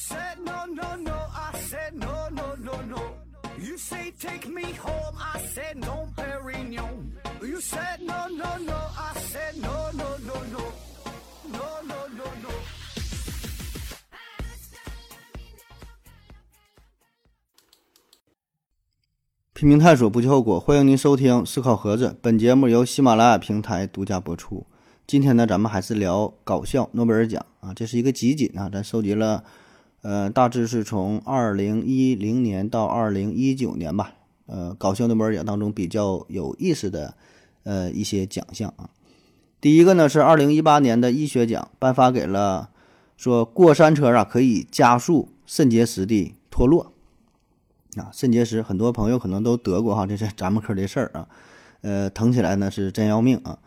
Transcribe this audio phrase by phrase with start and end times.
[0.00, 1.12] said no, no, no.
[1.12, 3.02] I said no, no, no, no.
[3.58, 5.14] You say take me home.
[5.18, 7.12] I said no, Perignon.
[7.42, 8.78] You said no, no, no.
[8.96, 10.72] I said no, no, no, no.
[11.52, 12.48] No, no, no, no.
[19.52, 20.58] 拼命探索，不计后果。
[20.58, 24.66] 欢迎您收听《思考盒子》，本节目由喜马拉雅平台独家播出。
[25.06, 29.44] 今天呢，咱们还是聊搞笑诺贝尔奖啊，这是一个集锦啊，咱收集了，
[30.02, 34.14] 呃，大致是从二零一零年到二零一九年吧，
[34.46, 37.14] 呃，搞笑诺贝尔奖当中比较有意思的
[37.64, 38.88] 呃一些奖项啊。
[39.60, 42.70] 第一个呢是二零一八年的医学奖，颁发给了
[43.16, 46.92] 说过山车啊可以加速肾结石的脱落。
[47.96, 51.28] 啊，肾结石很多朋友可能都得过哈，这是咱们科的事儿啊。
[51.82, 53.58] 呃，疼起来呢是真要命啊。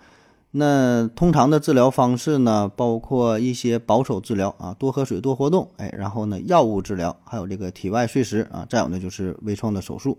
[0.55, 10.18] 那通常的治疗方式呢，包括一些保守治疗啊，多喝水、多活动，哎，然后呢药物治疗，还有这个体外碎石啊，再有呢就是微创的手术。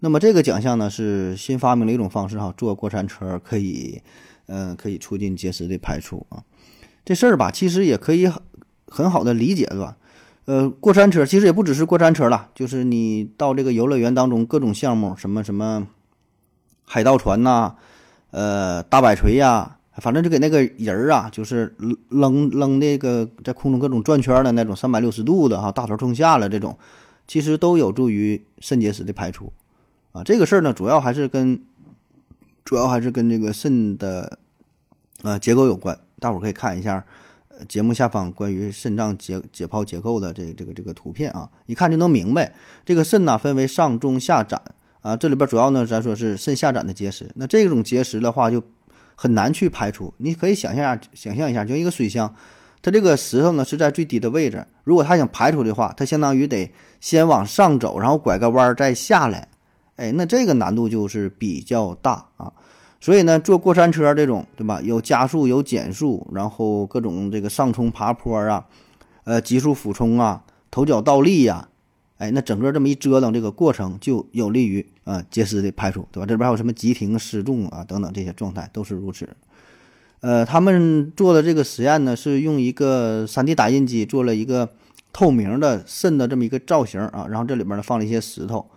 [0.00, 4.02] 那么这个奖项呢是新发明的一种方式哈，坐过山车可以，
[4.46, 6.44] 嗯，可以促进结石的排出啊。
[7.04, 8.42] 这事儿吧，其实也可以很
[8.88, 9.96] 很好的理解，对吧？
[10.44, 15.86] 呃，过山车其实也不只是过山车了，就是你到这个游乐园当中各种项目，什么什么
[16.84, 17.76] 海盗船呐，
[18.32, 21.72] 呃，大摆锤呀，反正就给那个人儿啊，就是
[22.08, 26.76] 扔扔那个在空中各种转圈的那种三百六十度的哈，大头冲下了这种，
[27.28, 29.52] 其实都有助于肾结石的排出
[30.10, 30.24] 啊。
[30.24, 31.62] 这个事儿呢，主要还是跟
[32.64, 34.38] 主要还是跟这个肾的
[35.22, 37.04] 呃结构有关，大伙儿可以看一下。
[37.68, 42.52] 节目下方关于肾脏解解剖结构的这这个这个图片啊，一看就能明白，
[42.84, 44.60] 这个肾呢分为上中下展
[45.02, 48.62] 啊，这里边主要呢咱说是肾下展的结石，那这种结石的话就
[49.14, 50.14] 很难去排出。
[50.16, 52.34] 你可以想象想象一下，就一个水箱，
[52.80, 59.48] 它这个石头呢是在最低的位置，如果它想排出的话，它相当于得先往上走，然后拐个弯再下来，
[59.96, 62.52] 哎，那这个难度就是比较大啊。
[63.00, 64.80] 所以呢，坐过山车这种，对吧？
[64.80, 68.64] 有加速，有减速，然后各种这个上冲爬坡啊，
[69.24, 71.68] 呃，急速俯冲啊，头脚倒立呀，
[72.22, 76.26] 哎，那整个这么一折腾，这个过程就有利于啊结石的排出，对吧？
[76.26, 79.28] 这边还有什么急停、失重啊等等这些状态都是如此。
[80.20, 84.68] 呃，他们做的这个实验呢，是用一个 3D 打印机做了一个
[85.12, 88.70] 透明的肾的这么一个造型啊，然后这里面呢放了一些石头，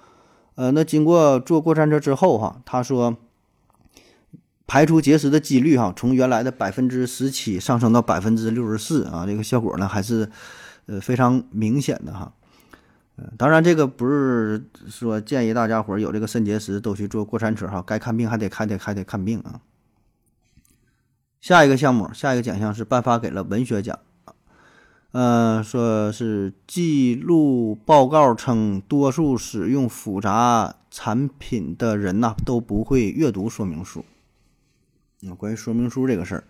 [0.55, 3.15] 呃，那经过坐过山车之后哈，他说。
[4.67, 10.27] 排出结石的几率哈，从原来的百分之十七上升到百分之六十四啊，这个效果呢还是
[10.87, 12.33] 呃非常明显的哈。
[13.17, 19.61] 嗯，当然这个不是说建议大家伙有这个肾结石都去坐过山车哈，该看病还得看得还得看病啊。
[21.39, 23.99] 下一个项目，下一个奖项是颁发给了文学奖，
[25.11, 34.03] 嗯，说是记录报告称，多数使用复杂产品的人呐都不会阅读说明书。
[35.37, 36.43] 关于说明书这个事儿，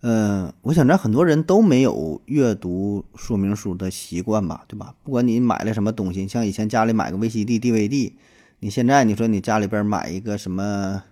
[0.00, 4.94] 嗯，我想咱很多人都没有阅读说明书的习惯吧，对吧？
[5.02, 8.12] 不管你买了什么东西，像以前家里买个 VCD、DVD，
[8.60, 11.02] 你现在你说你家里边买一个什么，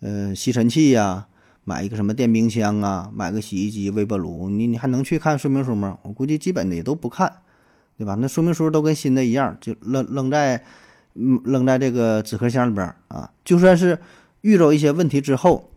[0.00, 1.28] 呃，吸尘器呀，
[1.62, 5.98] 买一个什么电冰箱啊，买个洗衣机、微波炉，你你还能去看说明书吗？
[6.02, 7.32] 我估计基本的也都不看，
[7.96, 8.16] 对吧？
[8.18, 10.64] 那说明书都跟新的一样，就扔扔在，
[11.14, 13.30] 嗯，扔在这个纸壳箱里边啊。
[13.44, 14.00] 就算是
[14.40, 15.70] 遇到一些问题之后。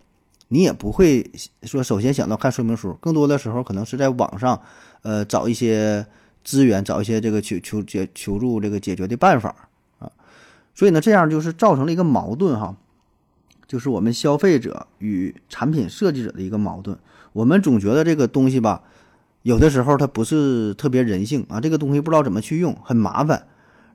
[0.51, 4.59] 你也不会说首先想到看说明书，更多的时候可能是在网上，
[5.03, 6.07] 呃，找一些
[6.43, 10.11] 资源，找一些这个求求解求助这个解决的办法啊。
[10.73, 12.75] 所以呢，这样就是造成了一个矛盾哈，
[13.67, 16.97] 就是我们消费者与产品设计者的一个矛盾。
[17.33, 18.81] 我们总觉得这个东西吧，
[19.43, 23.45] 有的时候它不是特别人性啊，这个东西不知道怎么去用，很麻烦。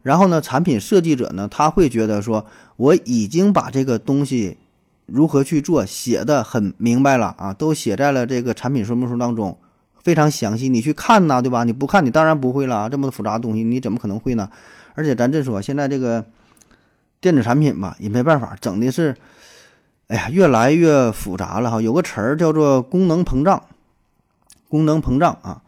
[0.03, 4.59] 然后呢，产品设计者呢，他会觉得说，我已经把这个东西。
[5.07, 9.59] 如何去做写的很明白了啊，都写在了这个产品说明书当中，
[10.03, 10.69] 非常详细。
[10.69, 11.65] 你去看呐，对吧？
[11.65, 12.89] 你不看，你当然不会了。
[12.89, 14.49] 这么复杂的东西，你怎么可能会呢？
[14.95, 16.25] 而且咱这说，现在这个
[17.21, 19.15] 电子产品吧，也没办法，整的是，
[20.09, 21.83] 哎呀，越来越复杂了哈。
[21.83, 23.63] 有个词儿叫做功能膨胀，
[24.69, 25.61] 功能膨胀啊，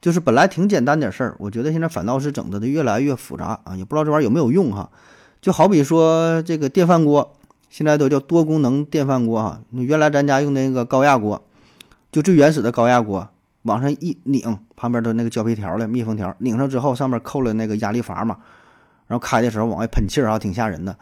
[0.00, 4.88] 就是本来挺简单点事儿，我觉得现在反倒是整的的越来越复杂啊，也不知道这玩意儿有没有用哈。
[5.40, 7.32] 就好比说这个电饭锅。
[7.68, 11.42] 现在都叫多功能电饭锅哈，原来咱家用那个高压锅，
[12.10, 13.28] 就最原始的高压锅，
[13.62, 18.38] 往上一拧，旁边都那个胶皮条的密封条，拧上之后上面扣了那个压力阀嘛，
[19.06, 20.96] 然后开的时候往外喷气儿啊，挺吓人的。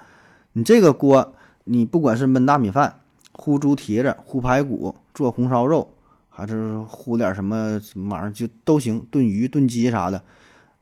[0.55, 1.35] 你这个锅，
[1.65, 3.01] 你不管是焖大米饭、
[3.33, 5.93] 烀猪蹄子、烀排骨、做红烧肉，
[6.29, 10.23] 还是烀点什么什么玩意儿，就都行，炖鱼、炖鸡啥的，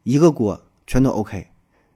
[0.05, 1.49] 一个锅全都 OK。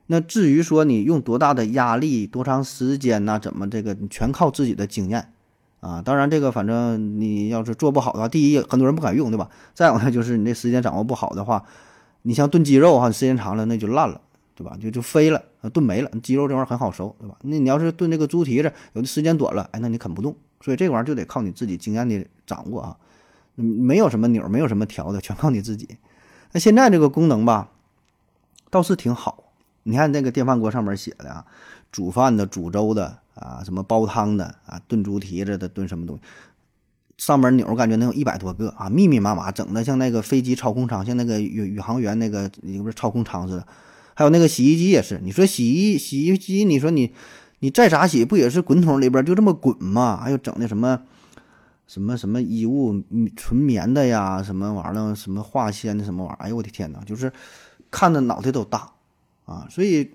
[0.07, 5.33] 那至于说你用多大的压力、多长时间呐，怎么这个全靠自己的经验
[5.81, 6.01] 啊。
[6.01, 9.51] 当然，这个反正你要是做不好的话，第一很多人不敢用，对吧？
[9.75, 11.65] 再有呢，就是你这时间掌握不好的话，
[12.23, 14.21] 你像炖鸡肉哈，时间长了那就烂了，
[14.55, 14.77] 对吧？
[14.81, 15.43] 就就飞了，
[15.73, 16.11] 炖没了。
[16.23, 17.37] 鸡肉这玩意儿很好熟，对吧？
[17.43, 20.37] 那你要是炖这个猪蹄子，有的时间短了，哎，那你啃不动。
[20.61, 22.97] 所以这玩意儿就得靠你自己经验的掌握啊，
[23.57, 25.99] 没有什么钮，没有什么调的，全靠你自己。
[26.53, 27.71] 那现在这个功能吧，
[28.71, 29.46] 倒是挺好。
[29.89, 31.45] 你看那个电饭锅上面写的啊，
[31.93, 36.23] 煮饭的、煮粥的啊，什么煲汤的啊，炖猪蹄子的、炖什么东西，
[37.19, 42.51] 上面钮感觉能有一百多个啊，密密麻麻，整的像那个飞机操控舱，像那个宇宇航员那个
[42.83, 43.67] 不是操控舱似的。
[44.15, 47.15] 还有那个洗衣机也是，你说洗衣洗衣机，你说你
[47.61, 50.19] 你再咋洗，不也是滚筒里边就这么滚吗？
[50.21, 51.01] 还有整的什么
[51.87, 53.05] 什么什么衣物
[53.37, 56.43] 纯棉的呀，什么玩意儿，什么化纤的什么玩意儿？
[56.43, 57.33] 哎呦我的天哪，就是
[57.91, 58.91] 看的脑袋都大。
[59.47, 60.13] 啊，所以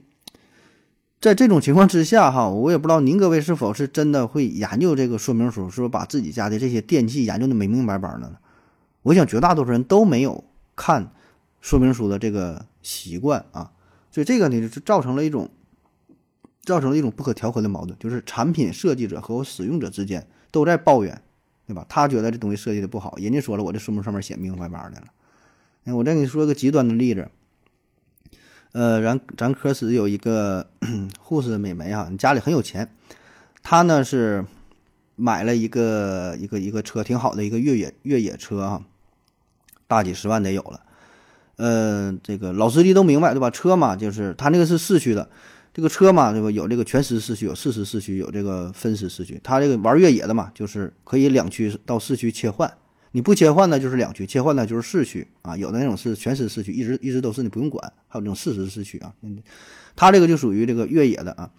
[1.19, 8.38] 在这种情况之下，哈，我也不知道您各位是否是真的会研究这个说明书，是不把自己家的这些电器研究的明明白白的呢？
[9.04, 10.44] 我想绝大多数人都没有
[10.75, 11.12] 看
[11.60, 13.72] 说明书的这个习惯啊，
[14.12, 15.50] 所以这个呢，就造成了一种
[16.63, 21.22] 造成了一种不可调和的矛盾，就是产品设计者和使用者之间都在抱怨，
[21.66, 21.86] 对吧？
[21.88, 25.07] 他觉得这东西设计的不好，人家说了，我这说明上面写明明白白的了。
[25.86, 27.30] 哎，我再给你说个极端的例子。
[28.74, 30.66] 呃，咱咱科室有一个
[31.20, 32.90] 护士美眉哈，你家里很有钱，
[33.62, 34.46] 她呢是
[35.16, 38.82] 买了一个一个一个车，挺好的一个越野越野车哈，
[39.88, 40.82] 大几十万得有了。
[41.58, 43.50] 呃，这个老司机都明白对吧？
[43.50, 45.30] 车嘛，就是他那个是四驱的，
[45.74, 46.50] 这个车嘛对吧？
[46.50, 49.40] 有这个全时四驱，有四时四驱，有这个分时四驱。
[49.44, 52.74] 他这个玩越野的嘛，就是可以两驱到四驱切换。
[53.12, 55.56] 你不切换呢，就是两驱；切换呢，就是四驱啊。
[55.58, 59.13] 有的那种是全时四驱，一直一直都是你不用管；还有那种四时四驱啊。
[59.96, 61.50] 他这个就属于这个越野的啊。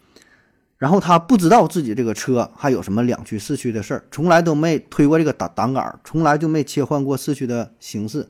[0.78, 8.28] 然后他不知道自己这个车还有什么两驱四驱的事儿，从来都没推过这个挡挡杆，从来就没切换过四驱的形式。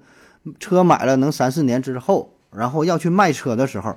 [0.59, 3.97] 车买了能三四年之后，然后要去卖车的时候，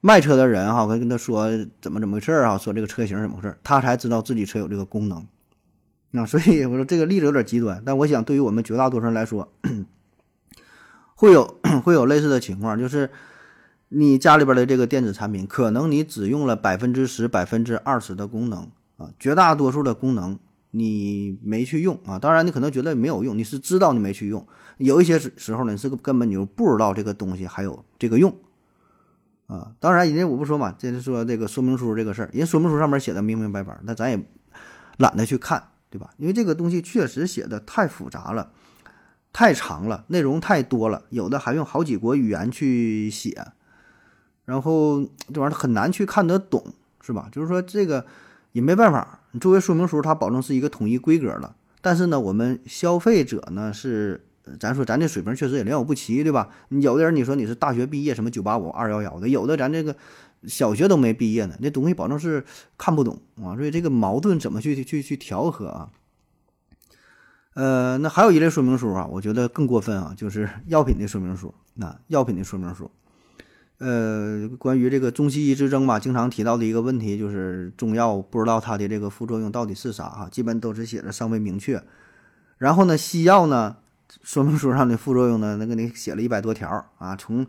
[0.00, 1.48] 卖车的人哈，会跟他说
[1.80, 5.24] 怎么怎么回事儿啊，说这个车型怎么回事儿，他才知道自己车有这个功能。
[6.14, 9.50] 那所以我说这个例子有点极端，但我想对于我们绝大多数人来说，
[11.16, 13.10] 会有 会有类似的情况，就是
[13.88, 20.38] 你家里边的这个电子产品，可能你只用了百分之十、百分之二十的功能啊，绝大多数的功能
[20.70, 22.18] 你没去用啊。
[22.18, 24.46] 当然，你可能觉得没有用，你是知道你没去用。
[24.76, 28.36] 有一些时时候呢，你是根本你就不知道这个东西还有这个用
[29.46, 29.72] 啊。
[29.80, 34.22] 当然，人家我不说嘛，这是说这个说明书这个事儿，人说明书上面写的明明白白，那咱也
[34.98, 35.62] 懒得去看。
[35.92, 36.08] 对吧？
[36.16, 38.50] 因为这个东西确实写的太复杂了，
[39.30, 43.48] 太长了，内容太多了，有的还用好几国语言去写，
[44.46, 45.02] 然后
[45.34, 46.64] 这玩意儿很难去看得懂，
[47.02, 47.28] 是吧？
[47.30, 48.06] 就是说这个
[48.52, 54.24] 也没办法，你作为说明书，它保证是一个统一规格的，但是呢，我们消费者呢是，
[54.58, 56.48] 咱说咱这水平确实也良莠不齐，对吧？
[56.70, 59.94] 有的人你说你是大学毕业，什么九八五、二幺幺的，有的咱这个。
[60.46, 62.44] 小学都没毕业呢，那东西保证是
[62.76, 65.90] 看不懂啊，所以这个矛盾怎么去去去调和啊？
[67.54, 71.54] 呃，那还有一类说明书啊，我觉得更过分啊，就是药品的说明书。
[71.74, 72.90] 那药品的说明书，
[73.78, 81.82] 呃，关于这个中西医之争吧，经常提到的一个问题就是中药不知道它的这个副作用到底是啥啊，基本都是写的尚未明确。
[82.58, 83.76] 然后呢，西药呢，
[84.22, 87.46] 说明书上的副作用呢，那给你写了一百多条啊，从。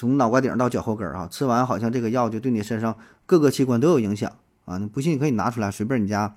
[0.00, 4.32] 从脑瓜顶到脚后跟儿啊，吃完好像这个药就对你身上各个器官都有影响
[4.64, 4.78] 啊！
[4.78, 6.34] 你不信你可以拿出来，随便你家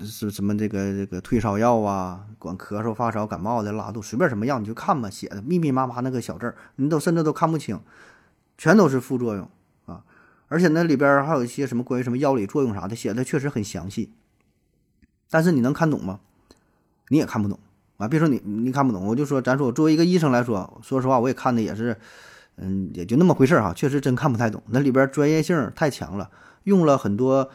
[0.00, 7.80] 是什么这个这个退烧药啊，管咳嗽、发烧、感冒的、拉肚，随便什么药你就看吧，写的密密麻麻那个小字儿，你都甚至都看不清，
[8.58, 9.48] 全都是副作用
[9.86, 10.04] 啊！
[10.48, 14.12] 而且那里边还有一些什么关于什么药理作用啥的，写的确实很详细，
[15.30, 16.20] 但是你能看懂吗？
[17.08, 17.58] 你也看不懂
[17.96, 18.06] 啊！
[18.06, 21.96] 别说你你看不懂，我就说咱说作为一个医生来说，说实话我也看的也是。
[22.56, 24.62] 嗯，也就那么回事儿哈，确实真看不太懂。
[24.68, 26.30] 那里边专业性太强了，
[26.62, 27.50] 用了很多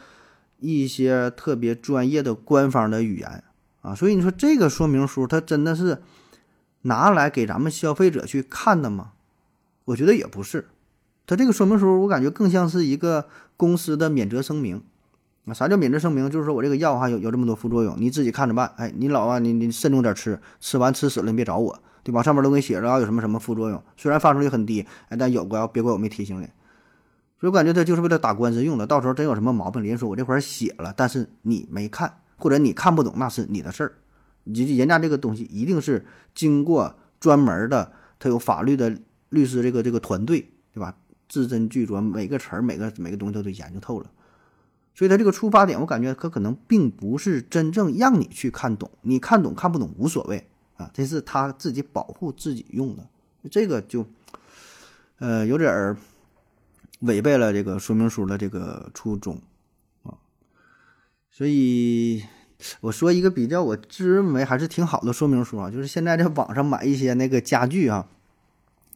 [0.58, 3.42] 一些特别专业的官方的语言
[3.80, 6.02] 啊，所以你说这个说明书它真的是
[6.82, 9.12] 拿来给咱们消费者去看的吗？
[9.86, 10.68] 我觉得也不是，
[11.26, 13.26] 它这个说明书我感觉更像是一个
[13.56, 14.82] 公司的免责声明
[15.46, 15.54] 啊。
[15.54, 16.30] 啥叫免责声明？
[16.30, 18.70] 就是说我这个药哈有有这么多副作用，你自己看着办。
[18.76, 21.82] 哎，你老啊，你你慎重点吃，吃完吃死了你别找我。
[22.02, 22.22] 对吧？
[22.22, 23.82] 上面都给你写着啊，有什么什么副作用？
[23.96, 26.48] 虽然发生率很低，哎，但有个别怪我没提醒你。
[27.38, 28.86] 所以我感觉他就是为了打官司用的。
[28.86, 33.94] 到时候真有什么毛病，人家说我这块写了，但是你没看，或者你看不懂，那是你的事儿。
[34.44, 36.04] 你人家这个东西一定是
[36.34, 38.94] 经过专门的，他有法律的
[39.28, 40.94] 律师这个这个团队，对吧？
[41.28, 44.10] 字斟句酌，每个词儿、每个每个东西都得研究透了。
[44.94, 50.49] 所以他这个出发点，我感觉他可能并不是真正让你去看懂，你看懂看不懂无所谓
[50.80, 53.04] 啊，这是他自己保护自己用的，
[53.50, 54.06] 这个就，
[55.18, 55.96] 呃，有点儿
[57.00, 59.40] 违背了这个说明书的这个初衷
[60.02, 60.14] 啊。
[61.30, 62.24] 所以
[62.80, 68.08] 我说一个比较我自认为还是挺好的说明书啊，就是现在在网上买一些那个家具啊。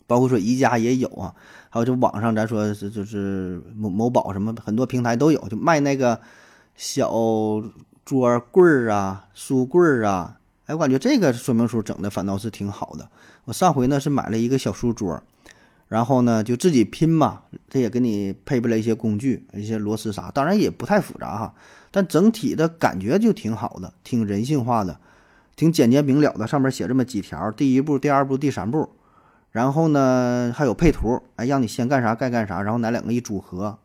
[0.07, 1.35] 包括说宜家也有啊，
[1.71, 6.21] 还有就网上咱说是就是某某宝什么很多平台都有，就卖那个
[6.77, 7.11] 小
[8.05, 10.39] 桌柜儿啊、书柜儿啊。
[10.67, 13.09] 哎，我感觉这个说明书整的反倒是挺好的。
[13.45, 15.23] 我上回呢是买了一个小书桌，
[15.89, 21.55] 然后呢就自己拼嘛，这也给你配备了一些工具、一些螺丝啥，当然也不太复杂哈，
[21.91, 24.99] 但整体的感觉就挺好的，挺人性化的，
[25.55, 26.47] 挺简洁明了的。
[26.47, 28.91] 上面写这么几条：第一步、第二步、第三步。
[29.51, 33.79] 然后呢，还有配图，哎，让你先干啥该干啥，然后哪两个一组合，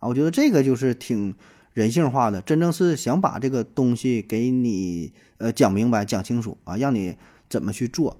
[0.00, 1.34] 啊，我觉得这个就是挺
[1.72, 7.16] 人性化的，真正是想把这个东西给你呃讲明白、讲清楚啊，让你
[7.48, 8.16] 怎么去做。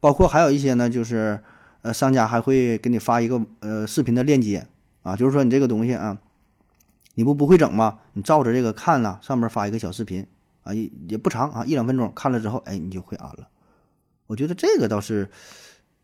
[0.00, 1.40] 包括还有一些呢，就是
[1.82, 4.66] 呃商家还会给你发一个呃视频的链接
[5.02, 6.18] 啊，就是说你这个东西啊，
[7.14, 7.98] 你不不会整吗？
[8.14, 10.26] 你照着这个看了，上面发一个小视频
[10.62, 13.48] 啊，也也不长啊，一两分钟，看了之后，哎，你就会安了。
[14.26, 15.30] 我觉得这个倒是。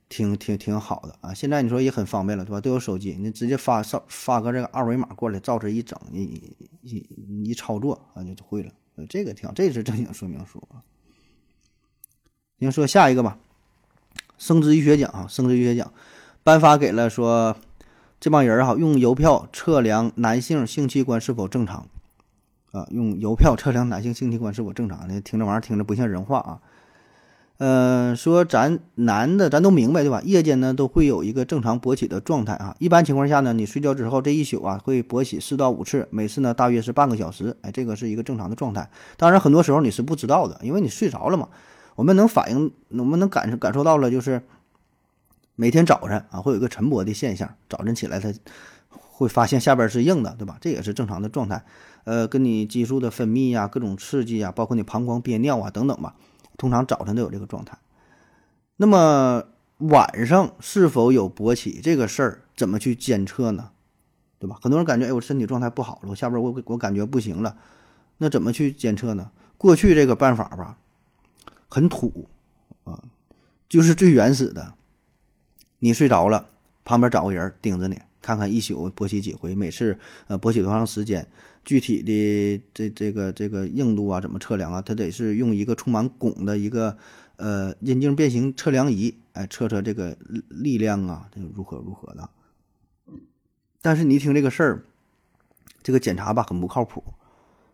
[0.08, 1.34] 挺挺挺好的啊！
[1.34, 2.60] 现在你说也很方便了，对吧？
[2.60, 6.22] 都有手机，你直接发发发个这个二维码过来，照着一整，一
[6.82, 7.06] 一
[7.44, 8.70] 一操作啊，就就会了。
[9.08, 10.80] 这个挺好，这是正经说明书啊。
[12.58, 13.36] 您说下一个吧，
[14.38, 15.92] 生殖医学奖啊，生殖医学奖
[16.44, 17.56] 颁发给了说
[18.20, 21.88] 这帮人哈，用邮票测量男性性器官是否正常
[22.70, 22.86] 啊？
[22.90, 25.08] 用邮票测量男性性器官是否正常？
[25.08, 26.62] 的听这玩意儿听着不像人话啊。
[27.58, 30.20] 呃，说咱男的咱都明白对吧？
[30.24, 32.76] 夜间呢都会有一个正常勃起的状态啊。
[32.78, 37.56] 一般情况下呢，你睡觉之后这一宿啊会勃起四到五次，每次呢大约是半个小时。
[37.62, 38.90] 哎，这个是一个正常的状态。
[39.16, 41.48] 当然，很多时候你是不知道的，因为你睡着了嘛。
[41.94, 44.42] 我们能反应，我们能感受感受到了，就是
[45.54, 48.30] 每天早晨啊会有一个晨勃的现象，早晨起来他
[48.90, 50.58] 会发现下边是硬的，对吧？
[50.60, 51.64] 这也是正常的状态。
[52.04, 56.14] 呃，跟你激素的分泌呀、各种刺激啊，包括你膀胱憋尿啊等等吧。
[56.56, 57.76] 通常早晨都有这个状态，
[58.76, 59.44] 那么
[59.78, 63.70] 晚上是否有勃起这个事儿怎么去监测呢？
[64.38, 64.58] 对吧？
[64.60, 67.56] 很多人感觉哎，我身体状态不好了，我下边我我感觉不行了，
[68.18, 69.30] 那怎么去监测呢？
[69.58, 70.76] 过去这个办法吧，
[71.68, 72.28] 很土
[72.84, 73.02] 啊，
[73.68, 74.74] 就是最原始的。
[75.78, 76.48] 你睡着了，
[76.84, 81.26] 旁边找个人盯着你，看看一宿勃起几回，每次呃勃起多长时间。
[81.66, 84.80] 具体的这这个这个硬度啊，怎么测量啊？
[84.80, 86.96] 它得是用一个充满汞的一个
[87.38, 90.16] 呃阴茎变形测量仪，哎，测测这个
[90.48, 92.30] 力量啊，这个如何如何的。
[93.82, 94.84] 但是你一听这个事儿，
[95.82, 97.02] 这个检查吧很不靠谱。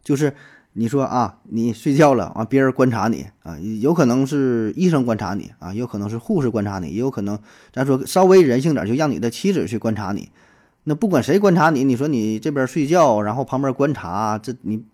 [0.03, 0.35] 就是
[0.73, 7.39] 你说啊，你睡觉了啊，别人观察你啊，有可能是医生观察你啊，有可能是护士观察你，也有可能
[7.71, 10.31] 咱说稍微人性点，就让你的妻子去观察你。
[10.85, 14.85] 那不管谁观察你，你说你这边睡觉，然后旁边观察，这你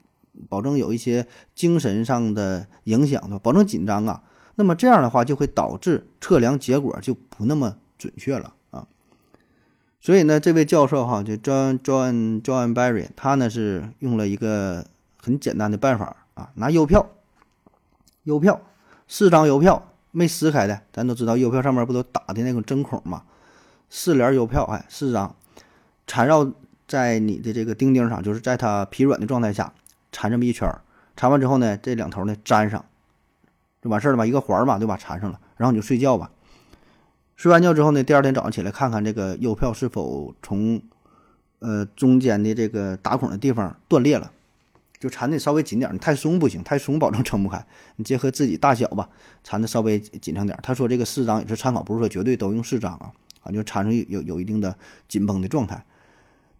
[0.48, 4.22] 保证有一些精神上的影响，保证紧张啊。
[4.56, 8.86] 那么这样的话就会导致测量结果就不那么准确了啊。
[10.00, 14.84] 所以呢，这位教授哈，就 John John John Barry，他呢是用了一个
[15.22, 17.08] 很简单的办法啊，拿邮票，
[18.24, 18.60] 邮票
[19.06, 23.22] 四张邮票没撕开的，咱都知道邮票上面不都打的那种针孔嘛，
[23.88, 25.34] 四联邮票，哎，四张。
[26.08, 26.50] 缠绕
[26.88, 29.72] 在你的这个钉钉上，就是在它疲软的状态下
[30.10, 30.80] 缠这么一圈儿，
[31.16, 32.84] 缠完之后呢，这两头呢粘上，
[33.80, 34.26] 就完事儿了吧？
[34.26, 34.96] 一个环儿嘛，对吧？
[34.96, 36.32] 缠上了，然后你就睡觉吧。
[37.36, 40.82] 睡完觉之后呢，第二天早上起来看看这个邮票是否从
[41.60, 44.32] 呃中间的这个打孔的地方断裂了，
[44.98, 47.64] 就缠的稍微紧点儿，你太松不行，太松保证撑不开。
[47.96, 49.08] 你结合自己大小吧，
[49.44, 50.60] 缠的稍微紧张点儿。
[50.62, 53.12] 他说这个四张也是参考，不是说绝对都用四张啊，
[53.42, 54.74] 啊，就缠上有有一定的
[55.06, 55.84] 紧绷的状态。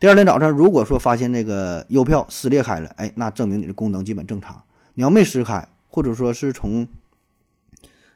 [0.01, 4.63] 第二天早上，如果说发现那个邮票撕裂开了，哎，那证明你的功能基本正常。
[4.95, 6.87] 你要没撕开，或者说是从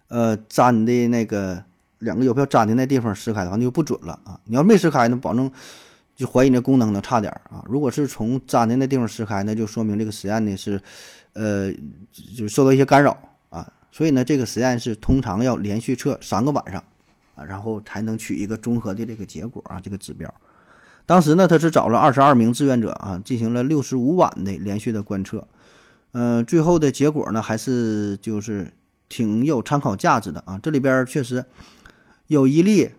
[0.07, 1.65] 呃粘的那个
[1.99, 4.39] 两个邮票粘的那地方撕开的话，那就不准了啊。
[4.45, 5.51] 你要没撕开，那保证
[6.15, 7.65] 就怀疑你的功能能差点啊。
[7.67, 10.81] 如果是从粘的那地方撕开，那就说明这个实验呢是
[11.33, 11.73] 呃
[12.37, 13.19] 就受到一些干扰
[13.51, 13.69] 啊。
[13.91, 16.81] 所以呢，这个实验是通常要连续测三个晚上
[17.35, 20.33] 啊，然后才能取一个综合的这个结果啊，这个指标。
[21.05, 25.47] 当时呢，他是找了二十二名志愿者啊，进行了六十五晚的连续的观测，
[26.13, 28.73] 嗯，最后的结果呢，还是就是
[29.09, 30.59] 挺有参考价值的啊。
[30.63, 31.45] 这里边确实
[32.29, 32.91] 有一例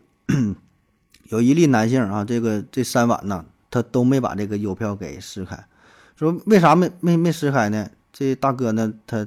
[1.30, 5.66] 有一例男性啊，这个这三晚呢，他都没把这个邮票给撕开，
[6.16, 7.90] 说为啥没没没撕开呢？
[8.12, 9.26] 这大哥呢，他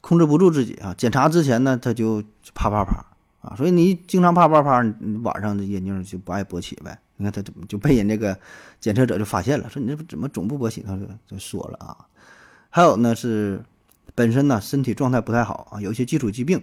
[0.00, 2.22] 控制不住自己啊，检查之前呢，他就
[2.54, 3.04] 啪啪啪
[3.40, 6.98] 啊，所以你经常啪啪啪，你晚上这眼睛就不爱勃起呗。
[7.18, 8.38] 你看他怎么就被人这个
[8.80, 10.82] 检测者就发现了，说你这怎么总不勃起？
[10.82, 12.06] 他就就说了啊。
[12.70, 13.60] 还有呢是
[14.14, 16.62] 本身呢身体状态不太好啊，有一些基础疾病，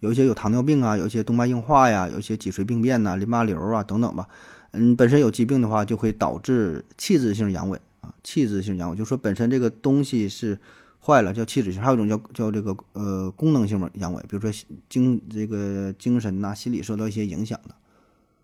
[0.00, 4.28] 有一些有糖尿病啊，有一些动脉硬化呀，有一些脊髓病变呐、淋巴瘤啊等等吧。
[4.72, 10.58] 嗯，本身有疾病的话，就会导致器质性阳痿啊，器质性阳痿就说本身这个东西是
[10.98, 11.80] 坏了，叫器质性。
[11.80, 14.50] 还有一种叫叫这个呃功能性的阳痿，比如说
[14.88, 17.74] 精这个精神呐、心理受到一些影响的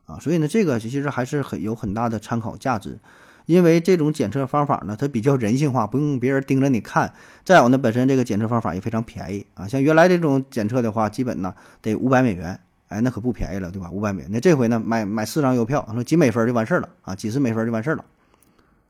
[0.08, 0.18] 啊。
[0.18, 2.98] 所以呢，这个其实还是很有很大的参考价值。
[3.46, 7.10] 因为这种检测方法呢，它比较人性化，不用别人盯着你看。
[7.46, 9.66] 再有呢，本身这个检测方法也非常便宜啊。
[9.66, 13.90] 像原来这种检测的话，基本呢得五百美元，哎，那可不便宜了，对吧？
[13.90, 18.04] 五百美元，那这回呢，买买四张邮票，说几美分就完事儿了啊，几十美分就完事儿了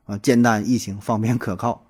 [0.07, 1.85] 啊，简单易行，方便可靠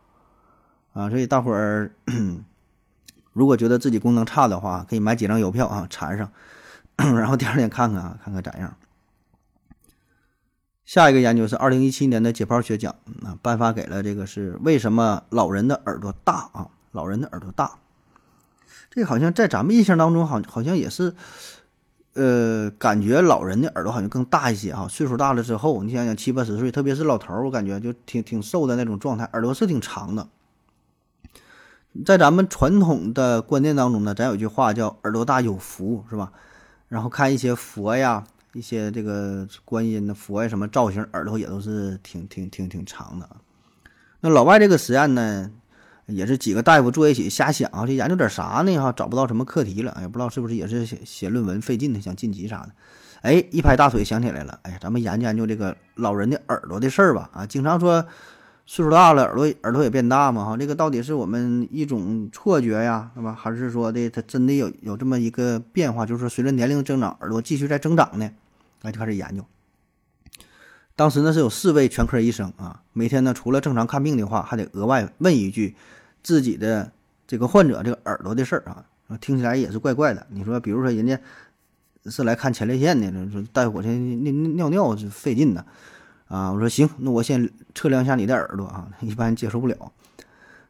[0.93, 1.09] 啊。
[1.09, 1.89] 所以大伙儿
[3.33, 6.31] 如果觉得自己功能差的话，可以买几张邮票啊，缠上，
[6.97, 8.71] 然后第二天看看啊，看看咋样。
[10.89, 16.67] 下一个研究是二零一七年的解剖学奖啊，颁发给了这个是为什么老人的耳朵大啊？
[16.93, 17.77] 老人的耳朵大，
[18.89, 21.13] 这好像在咱们印象当中，好好像也是，
[22.15, 24.87] 呃，感觉老人的耳朵好像更大一些啊。
[24.87, 30.27] 岁数大了之后，你想想七八十岁，特别是老头，我感觉就挺挺瘦的那种状态，耳朵是挺长的。
[32.03, 36.31] 在咱们传统的观念当中呢，咱有句话叫“耳朵大有福”，是吧？
[36.87, 38.23] 然后看一些佛呀。
[38.53, 43.29] 一些这个观音的佛呀，什么造型，耳朵也都是挺挺挺挺长的。
[44.21, 45.51] 那老外这个实验呢，
[46.07, 48.77] 也是几个大夫坐一起瞎想啊，这研究点啥呢？
[48.79, 52.71] 哈，找不到什么课题了，也不知道是不是也是写写论文费劲的，想晋级啥的。
[53.21, 57.29] 哎，一拍大腿想起来了，哎，咱们研究研究这个老人的耳朵的事儿吧。
[57.33, 58.05] 啊，经常说
[58.71, 63.33] 岁数大了耳朵耳朵也变大嘛，哈，这个到底是我们一种错觉呀，是吧？
[63.33, 68.29] 还是说的它真的有有这么一个变化，就是随着年龄增长，耳朵继续在增长呢？
[68.83, 69.43] 那就开始研究。
[70.95, 75.75] 当时呢是有四位全科医生啊，每天呢除了正常看病的话，还得额外问一句
[76.21, 76.91] 自己的
[77.25, 78.63] 这个患者这个耳朵的事儿
[79.07, 80.27] 啊，听起来也是怪怪的。
[80.29, 81.19] 你说，比如说人家
[82.05, 85.65] 是来看前列腺的，说大夫我这尿尿尿是费劲的啊。
[86.29, 89.91] 啊我说行，那我先测量一下你的耳朵啊，一般接受不了。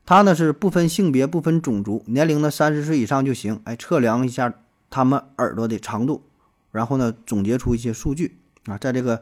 [0.06, 4.52] 他呢是不分性别、不分种族、年龄呢三十岁以上就行，哎，测量一下
[4.90, 6.24] 他们耳朵的长度。
[6.72, 9.22] 然后呢，总结出一些数据啊，在这个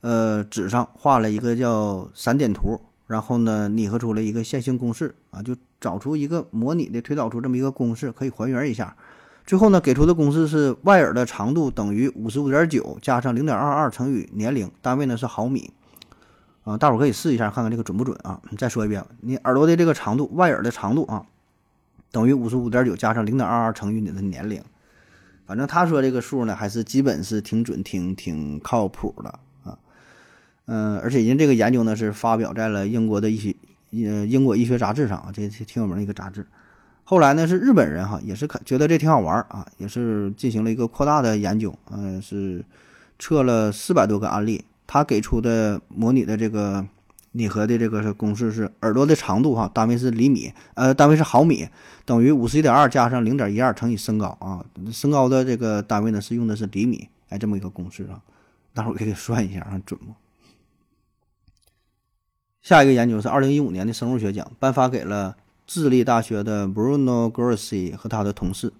[0.00, 8.96] 呃纸上画了一个叫散点图，然后呢拟合出了一个线性公式啊，就找出一个模拟的推导出这么一个公式，可以还原一下。
[9.44, 15.72] 最后呢，给出的公式是外耳的长度等于五十五点九加上零点二二乘以年龄，单位呢是毫米
[16.64, 16.78] 啊。
[16.78, 18.40] 大伙可以试一下，看看这个准不准啊？
[18.50, 21.26] 你再说一遍，你耳朵的这个长度，外耳的长度啊，
[22.12, 24.62] 等于五十五点九加上零点二二乘以你的年龄。
[25.44, 29.76] 反正他说这个数呢，还是基本是挺准、挺挺靠谱的啊。
[30.66, 33.54] 嗯，而且人这个研究呢是发表在了英国的一些
[33.90, 36.46] 呃英国医学杂志上啊，这挺有名的一个杂志。
[37.04, 42.64] 后来呢是日本人哈，也是看觉得这挺好玩啊，也是进行了一个扩大的研究，嗯，是
[43.18, 46.86] 测了四百多个案例，他给出的模拟的这个。
[47.34, 51.66] 拟合的这个公式是耳朵的长度哈，单位是厘米，呃，单位是毫米，
[52.04, 54.62] 等于五十一点二加上零点一二乘以身高啊，
[54.92, 58.20] 身高的这个单位呢是用的是厘米，哎，这么一个公式啊，
[58.74, 60.12] 大伙儿可以算一下啊，准不？
[62.60, 65.34] 下一个研究是二零一五年的生物学奖，颁发给了
[65.66, 68.72] 智利大学的 Bruno Grossi 和他的同事。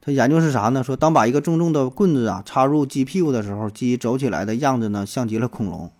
[0.00, 0.82] 他研究是啥呢？
[0.82, 5.90] 说当把一个重重的棍子啊插入鸡屁股的时候，鸡走起来的样子呢，像极了恐龙。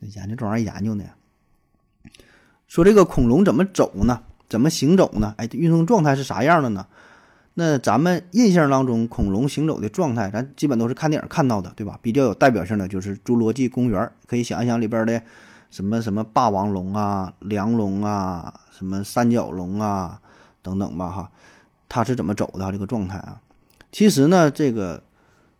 [0.00, 1.04] 研究这玩意儿研究呢，
[2.66, 4.20] 说这个恐龙怎么走呢？
[4.48, 5.34] 怎么行走呢？
[5.38, 6.86] 哎，运动状态是啥样的呢？
[7.54, 11.98] 那咱们印象当中恐龙行走的状态，咱基本都是看电影看到的，对吧？
[12.00, 15.20] 比较有代表性的就是《侏罗纪公园》，可以想一想里边的
[15.70, 20.20] 什么什么霸王龙啊、梁龙啊、什么三角龙啊
[20.62, 21.30] 等等吧，哈，
[21.88, 23.40] 它是怎么走的这个状态啊？
[23.92, 25.02] 其实呢，这个。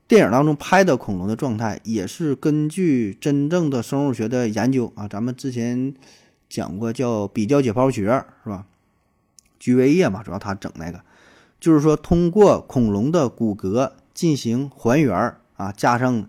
[0.09, 5.07] 电影当中拍的恐龙的状态，也是根据真正的生物学的研究啊。
[5.07, 5.93] 咱们之前
[6.49, 8.65] 讲过，叫比较解剖学，是吧？
[9.59, 11.03] 居维叶嘛，主要他整那个，
[11.61, 15.15] 就是说通过恐龙的骨骼进行还原
[15.59, 16.27] 啊，加上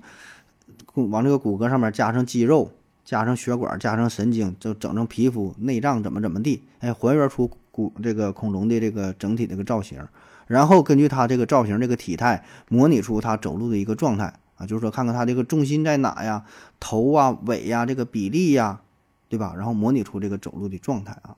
[0.96, 2.74] 往这个骨骼上面加上肌肉、
[3.10, 9.98] 加上血管、加上神经，就整成皮肤、内脏怎么怎么地，哎，还原出骨这个恐龙的这个整体这个造型。
[10.46, 16.46] 然后根据它这个造型、这个体态，模拟出它走路的一个状态啊，就是说看看它这个重心在哪呀，
[16.80, 18.82] 头啊、尾呀这个比例呀，
[19.28, 19.56] 对吧？
[19.58, 21.36] 然后模拟出这个走路的状态啊。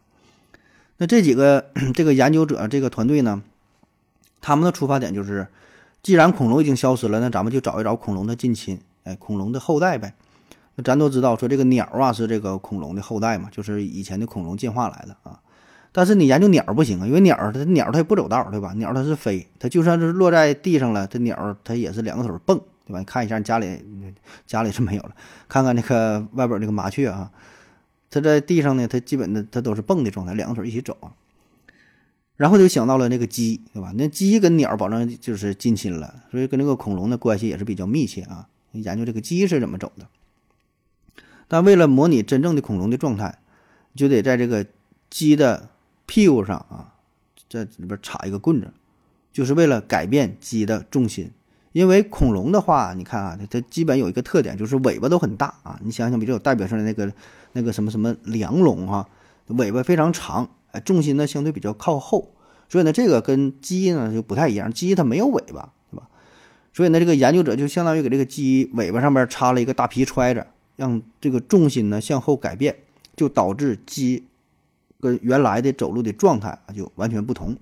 [0.97, 3.41] 那这几个 这个研究者这个团队呢，
[4.41, 5.47] 他们的出发点就是，
[6.03, 10.13] 既然恐龙已经消失了，那咱们就找一找恐龙的近亲，哎，恐龙的后代呗。
[10.75, 15.39] 那咱都知道说这个鸟啊是这个恐龙的后代嘛，就是以前的恐龙进化来的啊。
[15.91, 18.73] 但是你研究鸟不行啊，因为鸟它鸟它也不走道，对吧？
[18.75, 22.99] 鸟它是飞，它就算是落在地上了，这鸟它也是两个腿蹦，对吧？
[22.99, 23.77] 你看一下家里
[24.47, 25.11] 家里是没有了，
[25.49, 27.29] 看看那个外边那个麻雀啊。
[28.09, 31.11] 它在地上呢，它基本的它都是蹦的状态，两个腿一起走啊。
[32.37, 33.93] 然后就想到了那个鸡，对吧？
[33.95, 38.47] 那鸡跟鸟保证就是近亲了，所以跟那个恐龙的关系也是比较密切啊。
[38.71, 40.07] 研究这个鸡是怎么走的。
[41.51, 43.39] 但为了模拟真正的恐龙的状态，
[43.93, 44.65] 就得在这个
[45.09, 45.67] 鸡的
[46.05, 46.95] 屁股上啊，
[47.49, 48.71] 在里边插一个棍子，
[49.33, 51.29] 就是为了改变鸡的重心。
[51.73, 55.77] 因为恐龙的话，你看啊，它它基本有一个特点，就是尾巴都很大啊。
[55.83, 57.11] 你想想，比较有代表性的那个
[57.51, 59.09] 那个什么什么梁龙哈，
[59.47, 60.49] 尾巴非常长，
[60.85, 62.33] 重心呢相对比较靠后，
[62.69, 66.07] 所以呢，这个跟鸡呢就不太一样，鸡它没有尾巴，对吧？
[66.71, 70.47] 所以呢，这个研究者就相当于给这个鸡尾巴上面插了一个大皮揣子，
[70.81, 72.75] 让这个重心呢向后改变，
[73.15, 74.23] 就导致鸡
[74.99, 77.55] 跟原来的走路的状态啊就完全不同。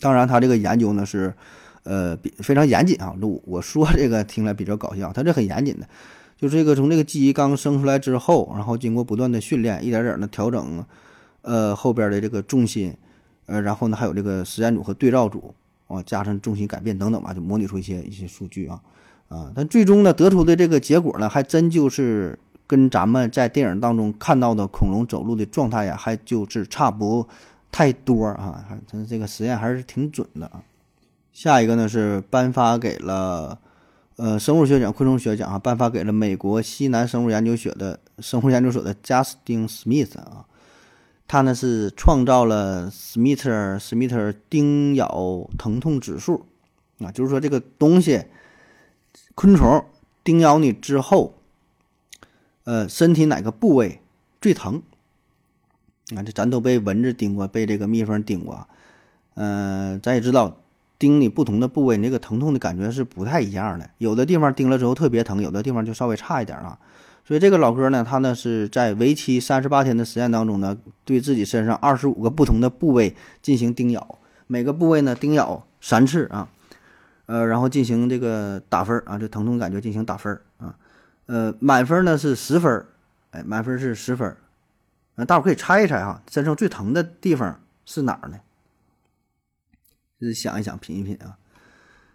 [0.00, 1.32] 当然，他这个研究呢是，
[1.84, 3.16] 呃，比非常严谨啊。
[3.22, 5.88] 我我说这个听来比较搞笑，他这很严谨的，
[6.36, 10.84] 就这个从这个鸡刚生出来之后，然后经过不断的训练，一点点的调整，
[11.40, 12.94] 呃，后边的这个重心，
[13.46, 15.54] 呃，然后呢还有这个实验组和对照组
[15.86, 18.78] 啊，加上重心改变等等吧，就模拟出一些一些数据啊
[19.28, 19.50] 啊。
[19.54, 27.28] 但最终呢得出的这个结果呢，还真就是跟咱们在电影当中看到的恐龙走路的状态呀，还就是差不。
[27.72, 30.62] 太多啊，他这个实验还是挺准的啊。
[31.34, 33.58] 下一个呢是颁发给了，
[34.16, 40.46] 呃，生物学奖、昆虫学奖啊，颁发给了美国西南生物研究所的生物研究所的 Justin Smith 啊，
[41.28, 46.46] 他呢是创造了 Smith Smith 叮咬疼痛指数
[47.00, 48.24] 啊，就是说这个东西
[49.36, 49.84] 昆虫
[50.24, 51.34] 叮咬你之后，
[52.64, 54.00] 呃，身体哪个部位
[54.40, 54.82] 最疼？
[56.16, 58.66] 啊，这咱都被蚊子叮过，被这个蜜蜂叮过，
[59.34, 60.56] 嗯，咱也知道，
[60.98, 63.90] 叮你不同的部位，你这个疼痛的感觉是不太一样的。
[63.98, 66.78] 有的地方叮了之后特别疼，有的地方就稍微差一点啊。
[67.22, 76.48] 所以这个老哥呢，他呢是在为期三十八天的实验当中呢，对自己身上二十五个不同的部位进行叮咬，每个部位呢叮咬三次啊，
[77.26, 80.74] 呃，然后进行这个打分啊，这疼痛感觉进行打分啊，
[81.26, 82.86] 呃，满分呢是十分，
[83.32, 84.36] 哎，满分是十分。
[85.16, 88.38] 那大伙可以猜一猜哈，身上最疼的地方是哪儿呢？
[90.20, 91.36] 就是想一想，品一品啊。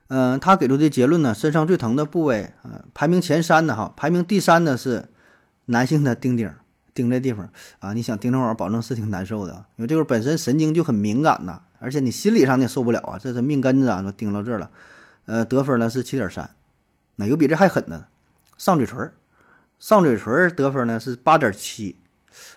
[0.08, 5.10] 嗯，他给出的结论呢，身上最疼的部位，呃，排名前三的哈，排名第三的是
[5.66, 6.54] 男性的丁丁，
[6.94, 14.70] 丁这地方啊，你想丁这会儿，保证是挺难受的，因为这会儿本身神经就很敏感呐，而且你心理上你也受不了啊，这是命根子啊，都钉到这儿了。
[15.26, 16.56] 呃，得分呢是七点三，
[17.16, 18.08] 那有比这还狠的，
[18.58, 19.14] 上嘴唇，
[19.80, 21.98] 上嘴唇得分呢是八点七。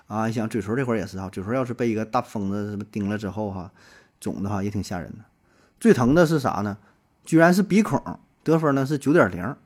[0.06, 3.72] 啊，你想嘴唇这块也是哈，嘴唇要是被一个大疯子什么叮了之后哈，
[4.20, 5.24] 肿的话也挺吓人的。
[5.80, 6.78] 最疼的是啥呢？
[7.24, 8.00] 居然是鼻孔，
[8.42, 9.56] 得分呢是九点零，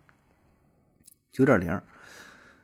[1.33, 1.81] 九点零。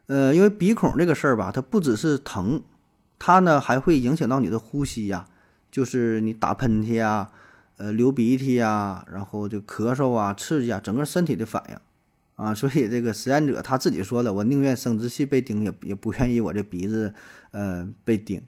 [0.07, 2.63] 呃，因为鼻孔这个事儿吧，它不只是疼，
[3.19, 5.27] 它呢还会影响到你的呼吸呀，
[5.71, 7.31] 就是你打喷嚏呀，
[7.77, 11.77] 呃，流鼻涕呀，然后就咳嗽啊，刺激啊，整个身体的反应。
[12.37, 17.15] 啊，所以这个实验者他自己说的，我宁愿生殖器被叮，也也不愿意我这鼻子，
[17.53, 18.43] 呃，被叮。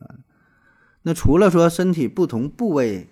[0.00, 0.20] 啊，
[1.00, 3.08] 那除了说身体不同部位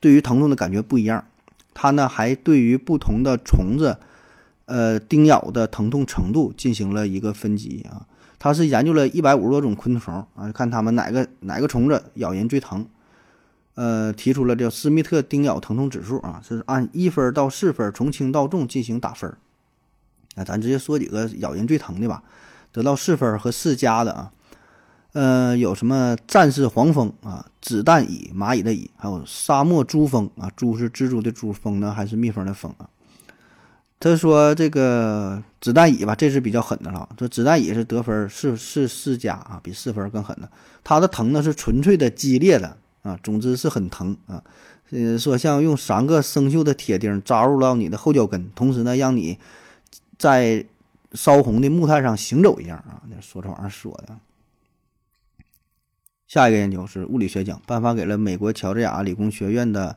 [0.00, 1.26] 对于疼痛的感觉不一样，
[1.74, 3.98] 他呢还对于不同的虫子，
[4.64, 8.06] 呃，叮咬的疼痛程度进行了一个分级啊。
[8.38, 12.86] 他是研究了一百五十多种昆虫啊，看他们哪个哪个虫子咬人最疼。
[13.80, 19.38] 呃，提出了叫斯密特叮咬疼痛指数啊，是按一分到四分，从轻到重进行打分儿。
[20.34, 22.22] 啊，咱直接说几个咬人最疼的吧，
[22.72, 24.32] 得到四分和四加的啊。
[25.12, 32.86] 呃，有什么战士黄蜂啊，子弹蚁，蚂蚁的蚁，还有沙漠蛛蜂啊，蛛是蜘蛛的蛛，蜂呢还是蜜蜂的蜂啊？
[33.98, 37.08] 他说这个子弹蚁吧，这是比较狠的了。
[37.16, 40.50] 这子弹蚁是得分是是四加啊，比四分更狠的。
[40.84, 42.76] 它的疼呢是纯粹的激烈的。
[43.02, 44.42] 啊，总之是很疼啊，
[44.90, 49.38] 呃，说像用三个生锈的铁钉扎入到你的后脚跟，同时呢，让你
[50.18, 50.66] 在
[51.12, 53.02] 烧红的木炭上行走一样啊。
[53.08, 54.18] 那说这玩意儿说的。
[56.28, 59.96] 下一个研究是物理学奖，颁发给了美国乔治亚理工学院的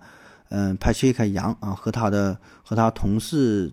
[0.50, 3.72] 嗯，Patrick 杨啊和他的和他同事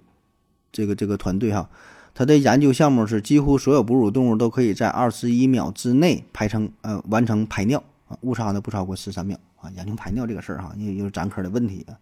[0.71, 1.71] 这个这个团队哈，
[2.13, 9.71] 他的研究项目是几乎所有哺乳动物都可以在二十一秒之内排成呃完成排尿啊，误差呢不超过十三秒啊。
[9.77, 11.95] 研究排尿这个事儿哈，也有咱科的问题啊。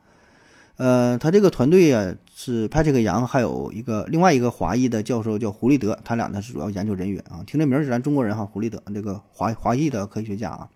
[0.76, 7.42] 呃，他这个团队啊是派这个杨，还有一个另外一个华裔的教授叫胡立德，他俩呢是主要研究人员啊。
[7.46, 10.68] 听这名是咱中国人哈，胡立德这个华华裔的科学家啊。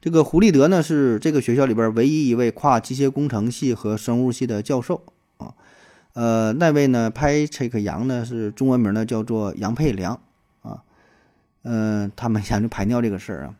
[0.00, 5.02] 这个胡立德呢是这个学校里边唯一一位跨机械工程系和生物系的教授
[5.38, 5.52] 啊。
[6.12, 10.20] 呃，那位呢派这个杨呢是中文名呢叫做杨佩良
[10.62, 10.84] 啊。
[11.64, 13.54] 嗯，他们 研究排尿这个事儿啊，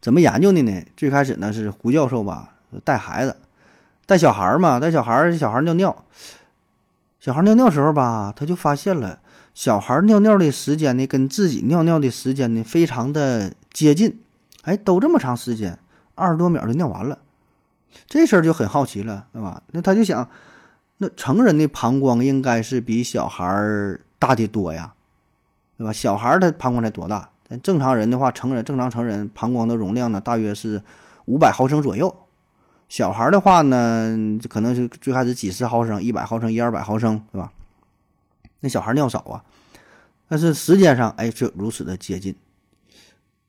[0.00, 0.84] 怎么研究的呢？
[0.96, 3.36] 最开始呢是胡教授吧带孩子。
[4.06, 6.04] 带小孩嘛，带小孩，小孩尿尿，
[7.20, 9.20] 小孩尿尿时候吧，他就发现了
[9.54, 14.20] 小孩尿尿的时间呢，跟自己尿尿的时间呢，非常的接近，
[14.62, 15.78] 哎，都这么长时间，
[16.16, 17.18] 二十多秒就尿完了，
[18.08, 19.62] 这事儿就很好奇了，对吧？
[19.70, 20.28] 那他就想，
[20.96, 24.92] 那成人的膀胱应该是比小孩大的多呀，
[25.78, 25.92] 对吧？
[25.92, 27.30] 小孩他膀胱才多大？
[27.58, 30.82] 正常人的话，成人正常成人膀胱的容量呢，大约是
[31.24, 32.14] 五百毫升左右。
[32.88, 34.16] 小孩的话呢，
[34.48, 37.52] 可能是最开始几十毫升、一百毫升、一二百毫升，对吧？
[38.60, 39.44] 那小孩尿少啊，
[40.28, 42.34] 但是时间上哎却如此的接近。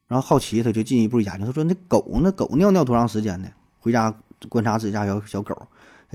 [0.08, 3.48] 然后好奇，他就进一步研究，他说：“那狗那狗尿尿多长时间呢？”
[3.80, 4.14] 回家
[4.50, 5.56] 观察自己家小小狗，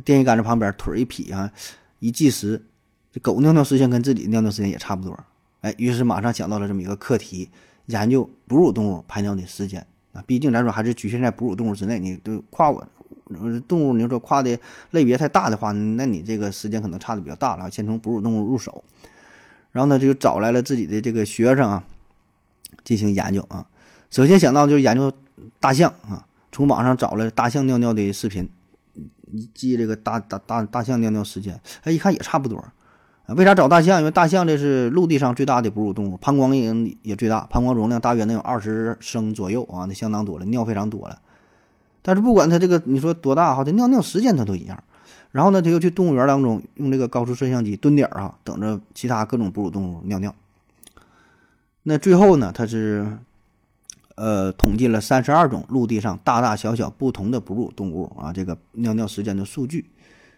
[0.04, 1.50] 电线杆子旁边腿一劈啊，
[1.98, 2.62] 一计时，
[3.10, 5.18] 这狗尿尿时间跟自己尿尿时间也差不多。
[5.62, 7.48] 哎，于是马上想到了这么一个课题：
[7.86, 10.22] 研究哺乳动物排尿的时间啊。
[10.26, 12.86] 毕竟咱说还是局限在哺乳动物之内，你都跨我。
[13.66, 14.56] 动物，你说跨的
[14.92, 17.68] 类别太大的话，那你这个时间可能差的比较大了。
[17.68, 18.84] 先从哺乳动物入手，
[19.72, 21.82] 然后呢，就找来了自己的这个学生啊，
[22.84, 23.66] 进行研究啊。
[24.12, 25.12] 首先想到就是研究
[25.58, 28.48] 大象啊，从网上找了大象尿尿的视频，
[29.52, 32.64] 记这个大大大大象尿尿时间，哎，一看也差不多。
[33.34, 33.98] 为啥找大象？
[33.98, 41.18] 因为大象这是陆地上最大的哺乳动物，膀胱也也最大，膀胱容量大约能有二十升左右啊，那相当多了，尿非常多了。
[42.02, 44.80] 但是不管它这个你说多大哈，它尿尿时间它都一样。
[45.32, 50.34] 然后呢，他又去动物园当中用这个高速摄像机蹲点儿啊，等着其他各种哺乳动物尿尿。
[51.82, 53.18] 那最后呢，他是
[54.14, 59.84] 呃统计了三十二种陆地上大大小小不同的哺乳动物啊，这个尿尿时间的数据。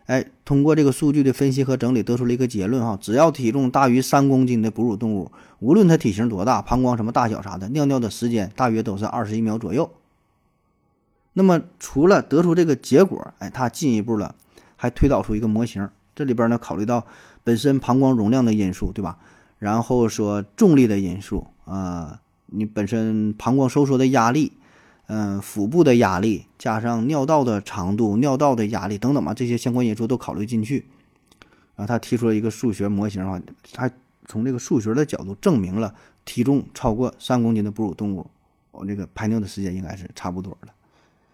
[0.08, 9.90] 哎，通过这个数据的分析和整理，得出了一个结论哈，只要体重大于三公斤的哺乳动物，无论它体型多大、膀胱什么大小啥的，尿尿的时间大约都是二十一秒左右。
[11.34, 14.34] 那么，除了得出这个结果，哎，他进一步了，
[14.76, 15.86] 还推导出一个模型。
[16.16, 17.04] 这里边呢，考虑到
[17.44, 19.18] 本身膀胱容量的因素，对吧？
[19.58, 24.52] 然后说重力的因素啊，你本身膀胱收缩的压力，
[25.08, 30.84] 嗯，腹部的压力，加上尿道的长度、尿道的压力等等嘛，这些相关因素都考虑进去。
[31.76, 33.40] 啊，他提出了一个数学模型啊，
[33.72, 33.90] 他
[34.26, 35.94] 从这个数学的角度证明了
[36.26, 38.26] 体重超过三公斤的哺乳动物，
[38.70, 40.68] 我这个排尿的时间应该是差不多的。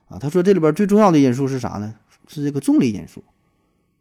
[0.07, 1.95] 啊，他说这里边最重要的因素是啥呢？
[2.29, 3.25] 是这个重力因素，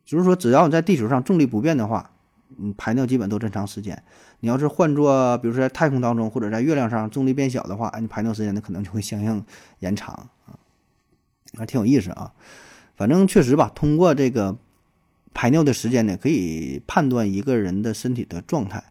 [0.06, 2.12] 就是说只要你在地球上重力不变的话，
[2.58, 4.02] 嗯，排尿基本都正常时间。
[4.39, 9.46] 你要是换做比如说在太空当中或者在月亮上重力变小的话，你排尿时间呢可能就会相应
[9.80, 10.58] 延长啊，
[11.58, 12.34] 还挺有意思啊。
[12.96, 14.58] 反正确实吧，通过这个
[15.34, 18.84] 排尿的时间呢，可以判断一个人的身体的状态。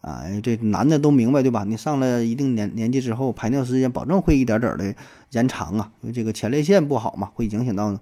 [0.00, 1.64] 啊，这男的都明白对吧？
[1.64, 4.94] 你上了一定年年纪之后，排尿时间保证会一点点的
[5.32, 7.98] 延长啊，因为这个前列腺不好嘛，会影响到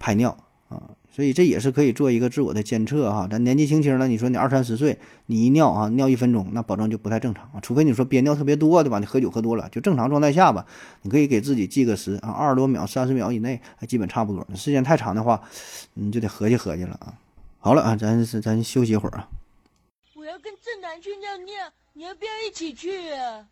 [0.00, 0.36] 排尿
[0.68, 3.26] 啊，所以这也是可以做一个自我的监测哈。
[3.28, 8.98] 咱年纪轻轻的，你说你二三十岁，你一尿啊，尿一分钟，那保证就不太正常啊，除非你说憋尿特别多对吧？
[8.98, 10.64] 你喝酒喝多了，就正常状态下吧，
[11.02, 14.46] 你可以给自己计个时啊，二十多秒、三十秒以内，基本差不多。
[14.54, 15.42] 时间太长的话，
[15.94, 17.14] 你就得合计合计了啊。
[17.58, 19.28] 好了啊，咱是咱休息一会儿啊。
[20.14, 21.54] 我要跟正南去尿尿，
[21.94, 23.44] 你要不要一起去啊？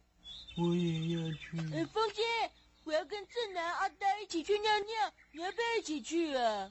[0.56, 1.58] 我也要去。
[1.74, 2.22] 哎，风姐，
[2.84, 6.70] 我要跟正南、阿呆一起去尿尿，你要不要一起去啊？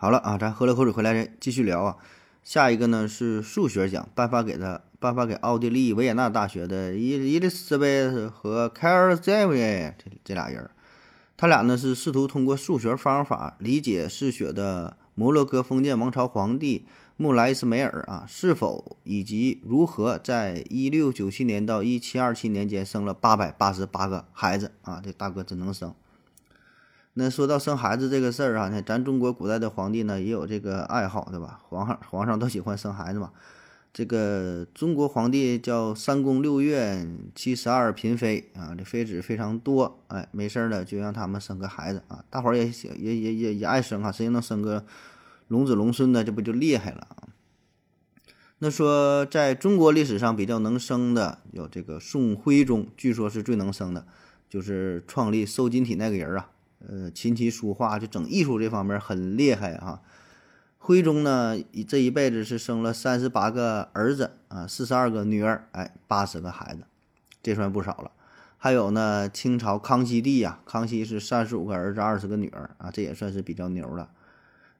[0.00, 1.96] 好了啊，咱喝了口水回来继续聊啊。
[2.44, 10.70] 下一个呢是数学奖，颁发给他，颁发给奥地利维也纳大学的伊伊丽斯贝和凯尔塞维这这俩人，
[11.36, 14.96] 他俩呢是试图通过数学方法理解嗜血的。
[15.16, 25.02] 摩洛哥封建王朝皇帝穆莱斯梅尔啊，是否以及如何在一六九七年到一七二七年间生了八百八十八个孩子啊？
[25.04, 25.92] 这大哥真能生。
[27.20, 31.58] 那说到生孩子这个事儿啊，那咱中国古代的皇帝呢也有这个爱好，对吧？
[31.68, 33.32] 皇上皇上都喜欢生孩子嘛。
[33.92, 44.84] 这个中国皇帝叫三宫六院七十二嫔妃啊，这妃子非常多，哎，没事儿了就让他们生个孩子啊，大伙儿也也也也也爱生啊，谁能生个
[45.48, 47.26] 龙子龙孙的，这不就厉害了啊？
[48.60, 54.06] 那说在中国历史上比较能生的有这个宋徽宗，据说是最能生的，
[54.48, 56.50] 就是创立瘦金体那个人啊，
[56.86, 60.02] 呃，琴棋书画就整艺术这方面很厉害哈。
[60.76, 66.84] 徽宗呢，这一辈子是生了三十八个儿子啊，四十二个女儿，哎，八十个孩子，
[67.42, 68.12] 这算不少了。
[68.56, 74.10] 还有呢，清朝康熙帝呀，康熙是三十五个儿子，二十个女儿啊，这也算是比较牛了。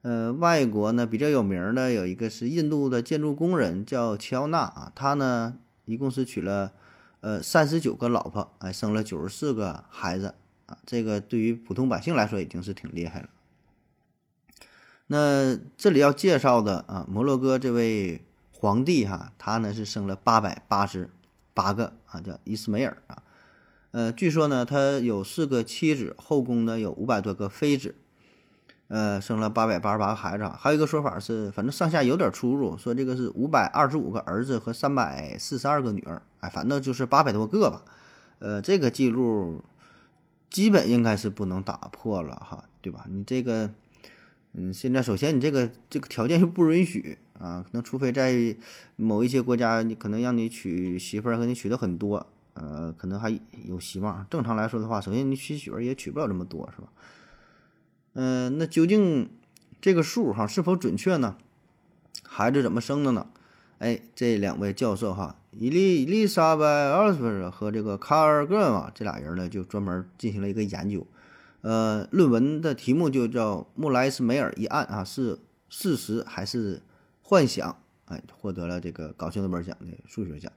[0.03, 6.73] 呃，外国呢比较有名的有一个是印度的建筑工人叫乔纳啊，他呢一共是娶了
[7.21, 10.35] 呃三十九个老婆，哎，生了九十四个孩子
[10.69, 13.29] 啊，这个对于普通百姓来说已经是挺厉害了。
[15.07, 21.09] 那这里要介绍的啊，摩洛哥这位皇帝哈，他呢是生了八百八十
[21.55, 23.23] 八个啊，叫伊斯梅尔啊。
[23.93, 27.95] 呃，据说呢，他有四个妻子，后宫呢有五百多个妃子，
[28.89, 30.47] 呃，生了八百八十八个孩子。
[30.59, 37.83] 还有一个说法是，反正上下有点出入，说这个是五百二十五个儿子和三百四十二个女儿，哎，反正就是八百多个吧。
[38.41, 39.65] 呃，这个记录
[40.51, 43.07] 基本应该是不能打破了哈，对吧？
[43.11, 43.71] 你这个。
[44.55, 48.57] 嗯，现在首先你这个这个条件就不允许啊，可能除非在
[48.97, 54.27] 某一些国家，你可能让你娶媳妇儿，和你娶的很多，呃，可能还有希望。
[54.31, 56.89] 正常来说的话，首先你娶媳妇儿也娶不了这么多，是吧？
[58.15, 59.29] 嗯，那究竟
[59.83, 61.37] 这个数哈是否准确呢？
[62.25, 63.29] 孩子怎么生的呢？
[63.79, 71.05] 哎，这两位教授哈，伊丽伊丽莎白奥斯本和这个卡尔格瓦这俩人呢，就专门进行了一个研究。
[71.63, 76.81] 呃，论文的题目就叫穆莱斯梅尔一案啊，是事实还是
[77.23, 77.77] 幻想？
[78.05, 80.53] 哎，获得了这个搞笑诺贝尔奖的数学奖。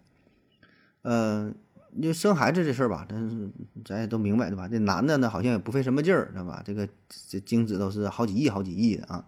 [1.02, 1.52] 呃，
[2.00, 3.50] 就生孩子这事儿吧，但是
[3.84, 4.68] 咱也都明白对吧？
[4.68, 6.62] 这男的呢，好像也不费什么劲儿，对吧？
[6.64, 6.88] 这个
[7.28, 9.26] 这精子都是好几亿、好几亿的啊。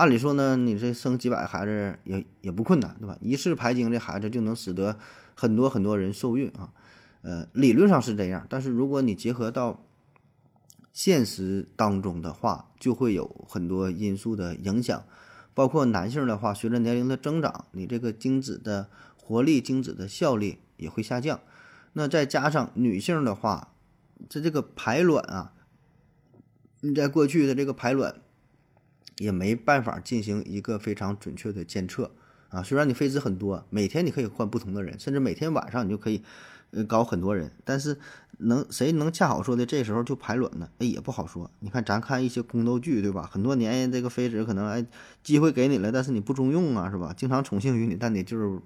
[0.00, 3.18] 按理说呢，你这生几百个孩子也也不困难，对吧？
[3.20, 4.98] 一次排精，这孩子就能使得
[5.34, 6.72] 很多很多人受孕啊。
[7.20, 9.84] 呃，理论上是这样，但是如果你结合到
[10.90, 15.04] 现实当中的话，就会有很多因素的影响，
[15.52, 21.40] 包括男性的话，随着年龄的增长，你这个精子的活力、精子的效力也会下降。
[21.92, 23.74] 那再加上女性的话，
[24.30, 25.52] 这这个排卵啊，
[26.80, 28.14] 你在过去的这个排卵
[29.20, 32.10] 也没办法进行一个非常准确的监测
[32.48, 32.62] 啊。
[32.62, 36.22] 虽然你妃子很多，每天你可以换不同的人，甚至每天晚上你就可以。
[36.86, 37.98] 搞很多人，但是
[38.38, 40.70] 能谁能恰好说的这时候就排卵呢？
[40.78, 41.50] 哎，也不好说。
[41.58, 43.28] 你看咱看一些宫斗剧，对吧？
[43.28, 44.86] 很多年这个妃子可能哎
[45.24, 47.12] 机会给你了，但是你不中用啊，是吧？
[47.16, 48.60] 经常宠幸于你，但你就是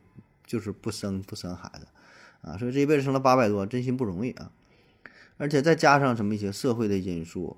[0.45, 1.87] 就是不生不生孩子
[2.43, 4.51] 啊，所以这一辈子生了八百多，真心不容易啊。
[5.38, 7.57] 而且再加上什么一些社会的因素，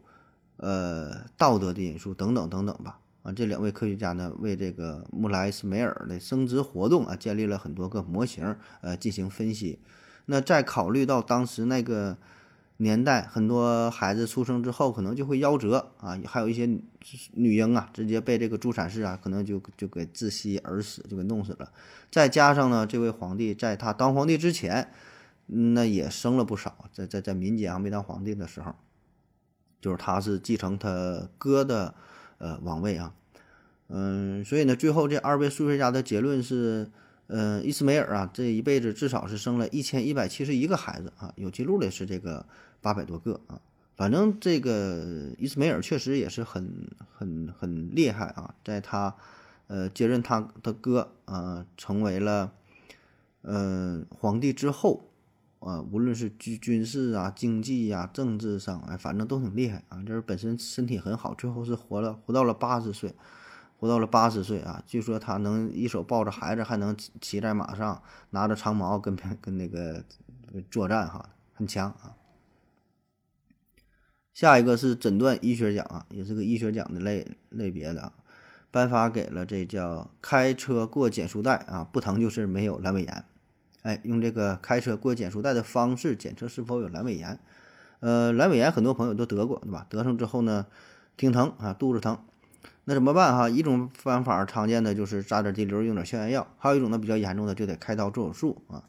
[0.56, 2.98] 呃，道德的因素等等等等吧。
[3.22, 9.80] 啊，这两位科学家呢，为这个穆莱斯梅尔的生殖活动啊，建立了很多个模型，呃，进行分析。
[10.26, 12.16] 那再考虑到当时那个
[12.76, 16.66] 年代，很多孩子出生之后可能就会夭折啊，还有一些
[17.32, 21.72] 女婴啊，直接被这个助产士啊，可能就就给窒息而死，就给弄死了。
[22.10, 24.92] 再加上呢，这位皇帝在他当皇帝之前，
[25.46, 28.74] 那也生了不少，在在在民间还没当皇帝的时候，
[29.86, 31.94] 就是他是继承他哥的
[32.38, 33.14] 呃王位啊，
[33.86, 36.90] 嗯，所以呢，最后这二位数学家的结论是。
[37.28, 42.46] 嗯，伊斯梅尔啊，这一辈子至少是生了一千一百七十一个孩子啊，有记录的是这个
[42.80, 43.58] 八百多个啊。
[43.96, 49.12] 反正这个伊斯梅尔确实也是很很很厉害啊，在他
[49.66, 52.52] 呃接任他的哥啊，成为了
[53.42, 55.05] 嗯皇帝之后
[55.66, 60.02] 啊，无论是军军事啊、经济呀、政治上，哎，反正都挺厉害啊。
[60.06, 63.14] 就是本身身体很好，最后是活了活到了八十岁。
[63.78, 64.82] 活到了八十岁啊！
[64.86, 70.02] 据说他能一手抱着孩子，还能骑在马上，拿着长矛跟跟那个
[70.70, 72.16] 作战哈，很强啊。
[74.32, 78.14] 下一个是诊断医学奖啊，也是个医学奖的类类别的，
[78.70, 83.24] 颁发给了这叫开车过减速带啊，不疼就是没有阑尾炎。
[83.86, 87.38] 哎，用这个开车过减速带的方式检测是否有阑尾炎。
[88.00, 89.86] 呃，阑尾炎很多朋友都得过对吧？
[89.88, 90.66] 得上之后呢，
[91.16, 92.18] 挺疼啊，肚子疼。
[92.86, 93.48] 那怎么办哈？
[93.48, 98.82] 一种方法常见的就是扎点滴流，用点消炎药；还有一种呢比较严重的，就得开刀做手术啊。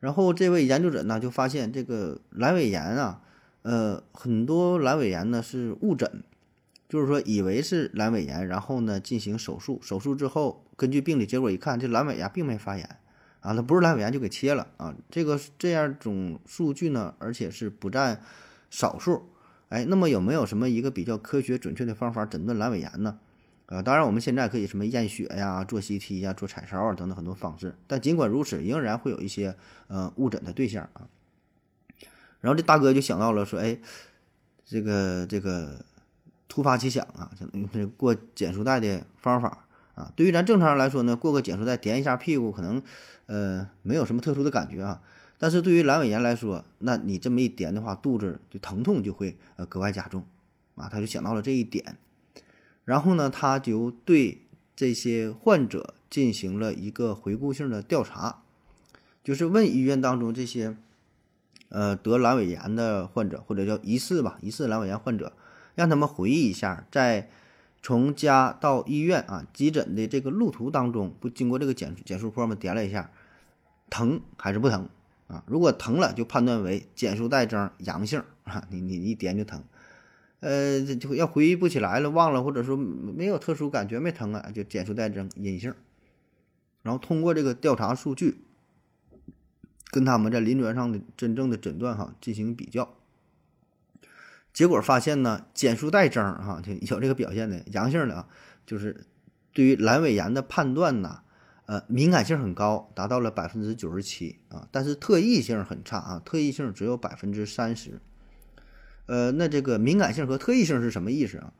[0.00, 3.20] 然后这位研究者呢就发现，这个阑尾炎啊，
[3.60, 6.22] 呃，很多阑尾炎呢是误诊，
[6.88, 12.96] 就是说以为是阑尾炎，然后呢进行手术，手术之后根据病理结果一看，这阑尾呀并没发炎
[13.44, 14.94] 啊，那不是阑尾炎就给切了啊。
[15.10, 18.22] 这个这样种数据呢，而且是不占
[18.70, 19.28] 少数。
[19.68, 23.18] 哎，那么有没有什么一个比较科学准确的方法诊断阑尾炎呢？
[23.66, 29.54] 啊，当然我们现在可以什么验血呀、做 CT 呀、做彩超啊等等很多方式，但尽管如此，仍然会有一些
[29.88, 31.08] 呃误诊的对象啊。
[32.40, 33.78] 然后这大哥就想到了说，哎，
[34.64, 35.84] 这个这个
[36.46, 37.30] 突发奇想啊，
[37.72, 39.63] 这过减速带的方法
[39.94, 42.82] 啊，对于咱正常人来说呢，过个减速带点一下屁股，可能
[43.26, 45.02] 呃没有什么特殊的感觉啊。
[45.38, 50.24] 但是对于阑尾炎来说，那你这么一点的话，肚子就疼痛就会呃格外加重
[50.74, 50.88] 啊。
[50.88, 51.96] 他就想到了这一点。
[52.84, 54.42] 然后呢，他就对
[54.76, 58.42] 这些患者进行了一个回顾性的调查，
[59.22, 60.76] 就是问医院当中这些，
[61.68, 65.32] 呃，得阑尾炎的患者或者叫疑似吧，疑似阑尾炎患者，
[65.74, 67.30] 让他们回忆一下，在
[67.84, 72.54] 从家到医院啊急诊的这个路途当中，不经过这个减减速坡吗？
[72.54, 73.10] 点了一下，
[73.90, 74.88] 疼还是不疼
[75.26, 75.44] 啊？
[75.46, 79.62] 如果疼了，就判断为减速带征阳性啊，你你一点就疼。
[80.40, 85.74] 呃，就要回忆不起来了，忘了，或者说没有特殊感觉，没疼啊，就减速带征阴性。
[86.80, 88.38] 然后通过这个调查数据，
[89.90, 92.94] 跟他们在临床上的真正的诊断哈进行比较，
[94.54, 98.28] 结果发现呢，减速带征哈就有这个表现的阳性的啊，
[98.64, 99.04] 就是
[99.52, 101.22] 对于阑尾炎的判断呢，
[101.66, 108.00] 呃，敏感性很高，达到了百分之九十七啊，但是特异性很差啊，特异性只有百分之三十。
[109.06, 111.52] 呃，那这个敏感性和特异性是什么意思啊？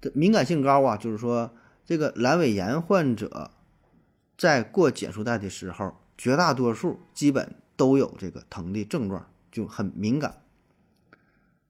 [0.00, 1.54] 这敏感性高啊，就是说
[1.86, 3.50] 这个阑尾炎患者
[4.36, 10.42] 在过减速带的时候，绝大多数基本都有这个疼的症状，就很敏感。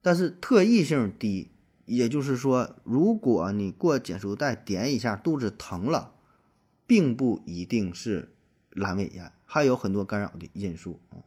[0.07, 1.49] 但是特异性低，
[1.85, 6.13] 也就是说，如果你过减速带点一下肚子疼了，
[6.85, 8.29] 并不一定是
[8.71, 11.19] 阑尾炎，还有很多干扰的因素啊。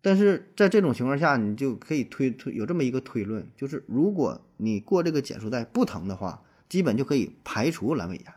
[0.00, 8.32] 但是在这种情况下，你就可以推推有这么一个推论，就是如果你过这个减速带不疼的话，基本就可以排除阑尾炎，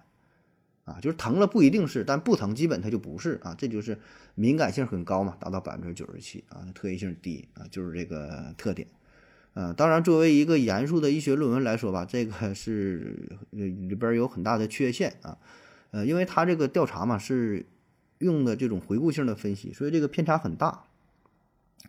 [0.84, 3.97] 啊，就是疼了不一定是，但不疼基本它就不是啊，这就是
[4.36, 8.86] 敏感性很高嘛，达到百分之九十七啊，特异性低啊，就是这个特点，
[9.56, 15.38] 呃，当然作为一个严肃的医学论文来说吧，这个是里边有很大的缺陷啊，
[15.91, 17.66] 呃，因为他这个调查嘛是
[18.18, 20.84] 用的这种回顾性的分析，所以这个偏差很大。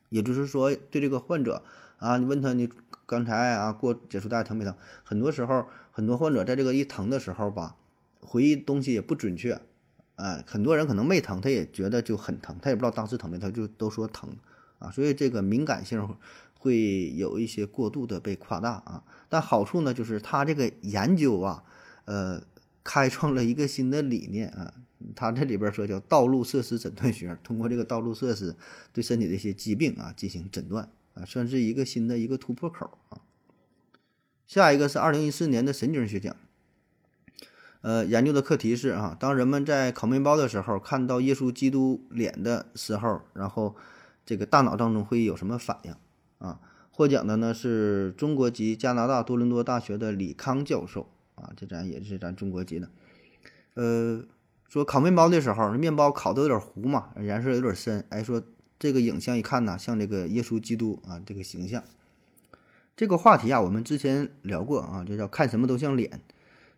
[0.08, 1.64] 也就是说，对这个患者
[1.98, 2.68] 啊，你问他你
[3.06, 4.72] 刚才啊过减速带疼没疼？
[5.02, 7.74] 很多时候，很多患者在这个一疼的时候吧，
[8.20, 9.60] 回忆东西也不准确，
[10.14, 14.30] 啊，很多人可能没疼，他也觉得就很疼，他也不知道当时疼没，他就都说疼
[14.78, 16.16] 啊，所以这个敏感性
[16.66, 19.04] 会有一些过度的被夸大啊。
[19.28, 21.62] 但好处呢，就是他这个研究啊，
[22.04, 22.42] 呃，
[22.82, 24.74] 开创了一个新的理念啊。
[25.14, 28.56] 他这里边说叫道路设施诊断学，通过这个道路设施
[28.92, 33.20] 对身体的一些疾病啊进行诊断啊，算是一个新的一个突破口啊。
[34.46, 36.34] 下一个是二零一四年的神经学奖，
[37.82, 43.76] 呃，研究的课题是啊，当人们在烤面包的时候看到耶稣基督脸的时候，然后
[44.24, 45.94] 这个大脑当中会有什么反应
[46.38, 46.60] 啊？
[46.90, 52.90] 获奖的呢是中国籍加拿大多伦多大学的李康教授啊，这咱也是咱中国籍的，
[53.74, 54.24] 呃。
[54.68, 58.04] 说烤面包的时候，面包烤的有点糊嘛，颜色有点深。
[58.08, 58.42] 哎，说
[58.80, 61.84] 这个影像一看呢，像这个耶稣基督啊，这个形象。
[62.96, 66.20] 这个话题啊，我们之前聊过啊，就叫看什么都像脸，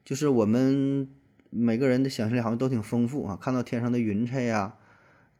[0.04, 1.08] 就是我们
[1.48, 3.38] 每个人的想象力好像都挺丰富啊。
[3.40, 4.74] 看到天上的云彩呀，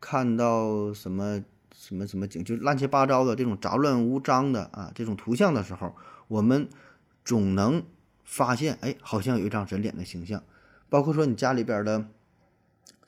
[0.01, 1.45] 看到什么
[1.79, 5.95] 什么什么景，就乱七八糟的这种杂乱无章的啊这种图像的时候，
[6.27, 6.69] 我们
[7.25, 7.83] 总能
[8.25, 10.43] 发现，哎，好像有一张人脸的形象。
[10.89, 12.09] 包括说你家里边的。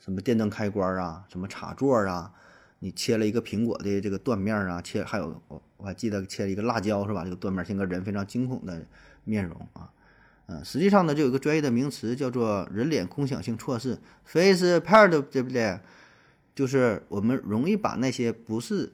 [0.03, 2.33] 什么电灯开关啊，什么插座啊，
[2.79, 7.23] 你切了一个苹果的这个断面啊，切还有我我还记得切了一个辣椒是吧？
[7.23, 8.83] 这个断面像个人非常惊恐的
[9.25, 9.91] 面容啊，
[10.47, 15.79] 嗯，实际上呢就有一个专业的名词叫做人脸空想性错视 （face part），对不对？
[16.55, 18.93] 就是我们容易把那些不是。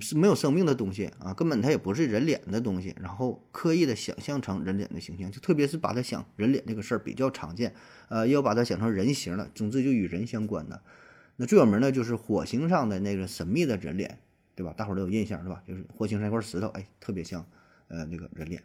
[0.00, 7.72] 是没有生命的东西啊，根本它也不是人脸的东西，然后刻意的想象成人脸的形象，就特别是把它想人脸这个事儿比较常见，
[8.08, 10.82] 呃，要把它想成人形了，总之就与人相关的。
[11.36, 14.18] 那最有名的就是火星上的那个神秘的人脸，
[14.56, 14.74] 对吧？
[14.76, 15.62] 大伙儿都有印象是吧？
[15.64, 17.46] 就是火星上一块石头，哎，特别像，
[17.86, 18.64] 呃，那个人脸。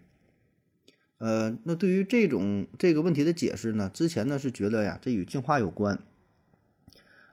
[1.19, 5.99] 呃，那对于这种这个问题的解释呢，之前呢是觉得呀，这与进化有关，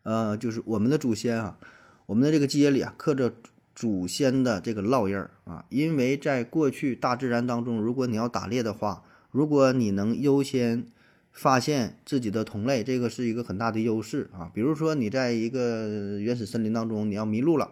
[0.09, 1.59] 呃，就是我们的祖先啊，
[2.07, 3.33] 我们的这个基因里啊刻着。
[3.79, 10.85] 祖先的这个烙印儿啊，因为在过去大自然当中，如果你要打猎的话，如果你能优先
[11.31, 14.51] 发现自己的同类，这个是一个很大的优势啊。
[14.53, 17.71] 比如说你在一个原始森林当中，你要迷路了，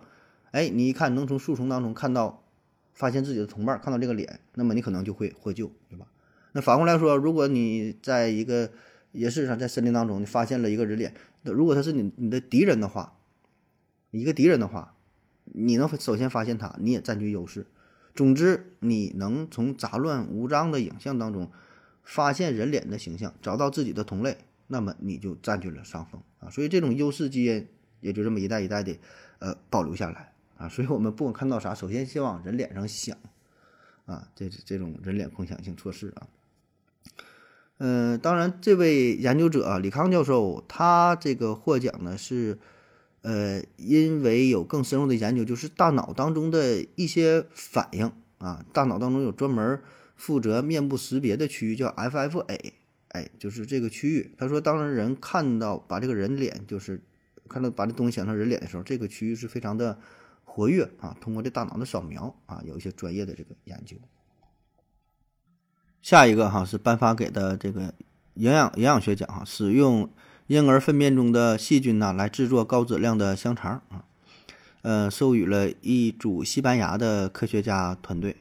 [0.53, 2.45] 哎，你一看能从树丛当中看到，
[2.95, 6.07] 发现自己的同伴，看到这个脸，那么你可能就会获救，对吧？
[6.53, 8.70] 那反过来说，如果你在一个
[9.11, 11.12] 也是上在森林当中，你发现了一个人脸，
[11.53, 13.18] 如果他是你你的敌人的话，
[14.11, 14.94] 一个敌人的话，
[15.44, 17.66] 你能首先发现他，你也占据优势。
[18.14, 21.51] 总之，你能从杂乱无章的影像当中
[22.03, 24.38] 发现人脸的形象，找到自己的同类，
[24.68, 26.49] 那么你就占据了上风啊。
[26.49, 27.68] 所以这种优势基因
[28.01, 28.97] 也就这么一代一代的
[29.38, 30.68] 呃保留下来啊。
[30.68, 33.16] 所以我们不管看到啥，首先先往人脸上想
[34.07, 36.26] 啊，这这种人脸共享性测试啊。
[37.79, 42.59] 嗯，当然，这位研究者李康教授，他这个获奖呢是。
[43.22, 49.83] 呃，因为有更深入的研究，就是大脑当中的一些反应啊，大脑当中有专门
[50.14, 52.72] 负责面部识别的区域，叫 FFA，
[53.09, 54.33] 哎，就是这个区域。
[54.39, 57.03] 他说，当人看到把这个人脸，就是
[57.49, 59.99] 看到把这东西想成人脸的时候，这个区域是非常的
[60.45, 61.16] 活跃啊。
[61.20, 63.97] 通过这大脑的扫描啊，有一些专业的这个研究。
[66.07, 67.92] 下一个哈是颁发给的这个
[68.34, 70.09] 营养营养学奖哈，使用。
[70.46, 74.04] 婴儿粪便中的细菌呢，来制作高质量的香肠啊，
[74.82, 78.36] 呃，授予了一组西班牙的科学家团队，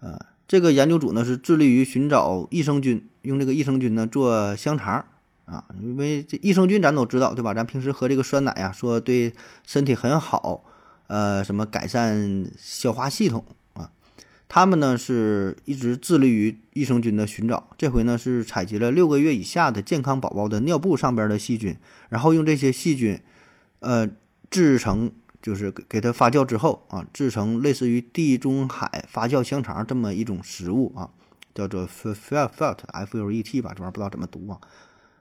[0.00, 5.04] 呃，这个研究组呢是致力于寻找益生菌，用这个益生菌呢做香肠
[5.44, 7.54] 啊，因为这益生菌咱都知道对吧？
[7.54, 9.32] 咱平时喝这个酸奶呀，说对
[9.64, 10.64] 身体很好，
[11.06, 13.44] 呃，什么改善消化系统。
[14.48, 21.76] 他们呢是一直致力于益生菌的寻找，这回呢是采集了六个月以下的健康宝宝的尿布上边的细菌，
[22.08, 23.20] 然后用这些细菌，
[23.80, 24.08] 呃，
[24.48, 25.10] 制成
[25.42, 31.10] 就是给给它发酵之后啊，制成类似于地中海发酵香肠这么一种食物啊，
[31.52, 34.60] 叫做 felt felt f u l e t 吧，这玩意儿不知道怎么读啊。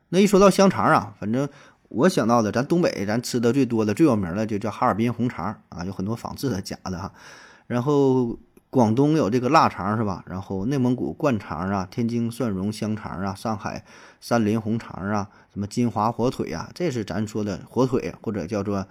[0.09, 1.49] 那一说到香肠啊，反正
[1.89, 7.11] 我想到的，咱东北咱吃的最多的、最有名的就叫哈尔滨红肠啊，有很多仿制的假的哈，
[7.65, 8.37] 然后。
[8.75, 10.21] 广东有这个腊肠是吧？
[10.27, 13.85] 然后内蒙古灌肠啊，天津蒜蓉香肠啊，上海
[14.19, 18.85] 山林红肠啊，什么金华火腿啊，这是咱说的火腿或者叫做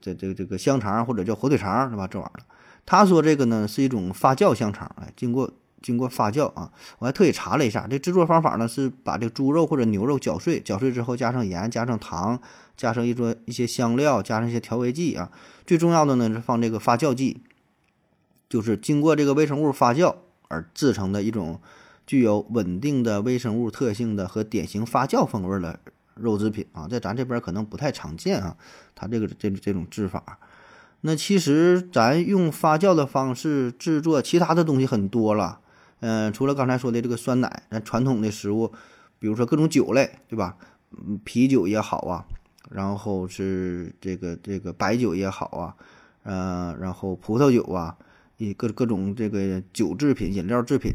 [0.00, 2.06] 这这这个香肠或者叫火腿肠是吧？
[2.06, 2.46] 这玩意儿，
[2.86, 5.50] 他说这个呢是一种发酵香肠，哎，经过
[5.82, 6.70] 经过发酵啊，
[7.00, 12.40] 我还特意查了一下，这制作方法呢是把这猪肉或者牛肉搅碎，搅碎之后加上盐，加上糖，
[12.76, 15.32] 加上一桌一些香料，加上一些调味剂啊，
[15.66, 17.42] 最重要的呢是放这个发酵剂。
[18.48, 20.14] 就是经过这个微生物发酵
[20.48, 21.60] 而制成的一种
[22.06, 25.80] 具有稳定的微生物特性的和典型发酵风味的
[26.14, 28.56] 肉制品啊，在咱这边可能不太常见啊。
[28.94, 30.38] 它这个这这种制法，
[31.00, 35.60] 那其实咱用发酵的方式制作其他的东西很多了。
[36.00, 38.72] 嗯，除了刚才说的这个酸奶，咱传统的食物，
[39.18, 40.56] 比如说各种酒类，对吧？
[40.92, 42.24] 嗯，啤酒也好啊，
[42.70, 45.74] 然后是这个这个白酒也好啊，
[46.22, 47.96] 嗯，然后葡萄酒啊。
[48.38, 50.92] 一各各种这个酒制品、饮料制品，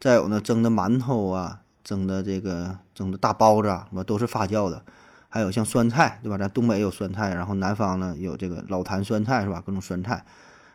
[0.00, 4.84] 再有呢蒸的馒头啊，蒸的这个蒸的大包子啊，什么都是发酵的。
[5.28, 6.36] 还有像酸菜，对吧？
[6.36, 9.62] 咱东北有酸菜，然后南方呢有这个老坛酸菜，是吧？
[9.64, 10.22] 各种酸菜，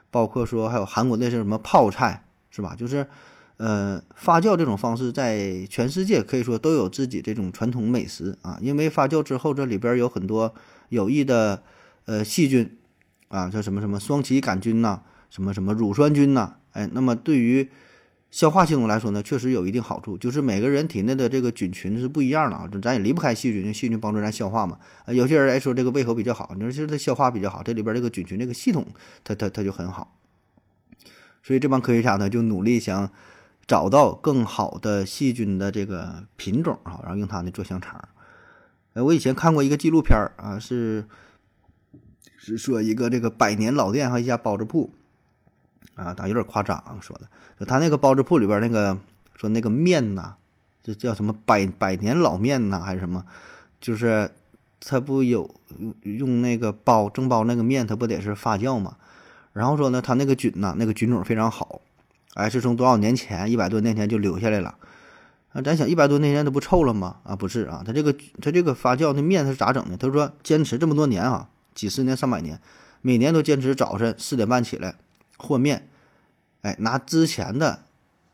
[0.10, 2.74] 包括说还有韩国那是什么泡菜，是吧？
[2.76, 3.06] 就是
[3.58, 8.58] 呃发酵这种方式，在全世界可以说都有自己这种传统美食啊。
[8.60, 10.52] 因为发酵之后，这里边有很多
[10.90, 11.62] 有益的
[12.06, 12.76] 呃细菌
[13.28, 15.02] 啊，叫什么什么双歧杆菌呐。
[15.30, 16.56] 什么什么乳酸菌呐？
[16.72, 17.70] 哎，那么对于
[18.30, 20.18] 消化系统来说呢，确实有一定好处。
[20.18, 24.78] 就是每个人体内的这个菌群是不一样的啊，咱也离不开细菌，细菌帮助咱消化嘛。
[25.06, 28.86] 啊，有些人来说这个胃口比较好，你说其实他消化比较好，这里边这个菌群这个系统，
[29.24, 30.20] 它它它就很好。
[31.42, 33.10] 所以这帮科学家呢，就努力想
[33.66, 38.10] 找到更好的细菌的这个品种啊，然后用它呢做香肠。
[38.94, 41.06] 呃，我以前看过一个纪录片啊，是
[42.38, 44.94] 是说一个这个百年老店和一家包子铺。
[45.98, 47.28] 啊，他有点夸张说的，
[47.60, 48.98] 就他那个包子铺里边那个
[49.36, 50.36] 说那个面呐，
[50.84, 53.26] 这叫什么百百年老面呐，还是什么？
[53.82, 54.30] 就是
[54.80, 58.96] 他不有用用那个包蒸包那个面，它不得是发酵嘛？
[59.54, 61.82] 然后说呢，他那个菌呐，那个菌种非常好，
[62.36, 64.78] 哎，是从多少年前一百多年前就留下来了。
[65.54, 67.18] 啊，咱想一百多年前它不臭了吗？
[67.24, 69.98] 啊，不是啊，他这个他这个发酵的面他是咋整的？
[69.98, 72.62] 他说坚持这么多年啊，几十年上百年，
[73.02, 74.96] 每年都坚持早晨四点半起来。
[75.38, 75.88] 和面，
[76.62, 77.84] 哎，拿之前的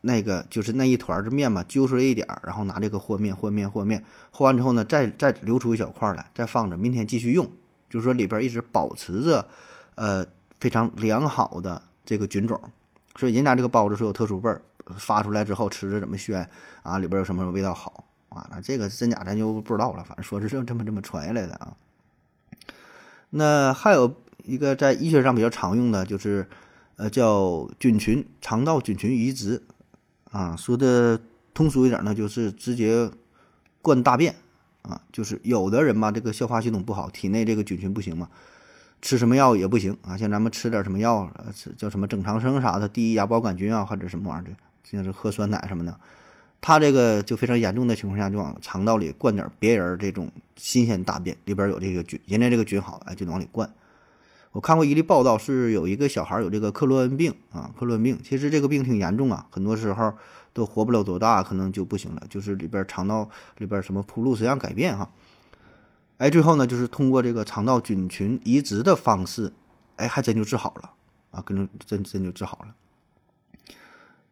[0.00, 7.48] 那个就是那一团儿的面嘛，揪出来一点儿，然后拿这个和面和面和面和完之后呢，再再留出一小块来，再放着，明天继续用。
[7.88, 9.46] 就是说里边一直保持着
[9.94, 10.26] 呃
[10.58, 12.60] 非常良好的这个菌种，
[13.14, 14.60] 所以人家这个包子是有特殊味儿，
[14.98, 16.48] 发出来之后吃着怎么鲜
[16.82, 21.76] 啊，里边有什么味道好啊，那这个真假咱就不知道了，反正说是这么这么传下来的啊。
[23.30, 26.48] 那还有一个在医学上比较常用的，就是
[26.96, 29.62] 呃叫菌群肠道菌群移植
[30.30, 31.20] 啊，说的
[31.52, 33.10] 通俗一点呢，就是直接
[33.82, 34.34] 灌大便
[34.82, 38.28] 啊，就是有的人嘛，这个消化系统不好，体内这个菌群不行嘛，
[39.02, 45.98] 吃什么药也不行啊，像咱们吃点什么药，呃，吃叫什么正常生啥的，第一芽孢杆菌啊，或者什么玩意儿的，像是喝酸奶什么的。
[46.60, 53.70] 他这个就非常严重的情况下，就往肠道里灌点别人这种新鲜大便，里边有这个菌，人家这个菌好，哎，就往里灌。
[54.54, 60.14] 我看过一例报道，是有一个小孩有这个克罗恩病啊，克罗恩病，其实这个病挺严重啊，很多时候
[60.52, 63.28] 都活不了多大，可能就不行了，就是里边肠道
[63.58, 65.10] 里边什么铺路式样改变哈，
[66.18, 69.52] 哎，最后呢，就是通过这个肠道菌群移植的方式，
[69.96, 70.92] 哎，还真就治好了
[71.32, 72.76] 啊，跟着真真就治好了。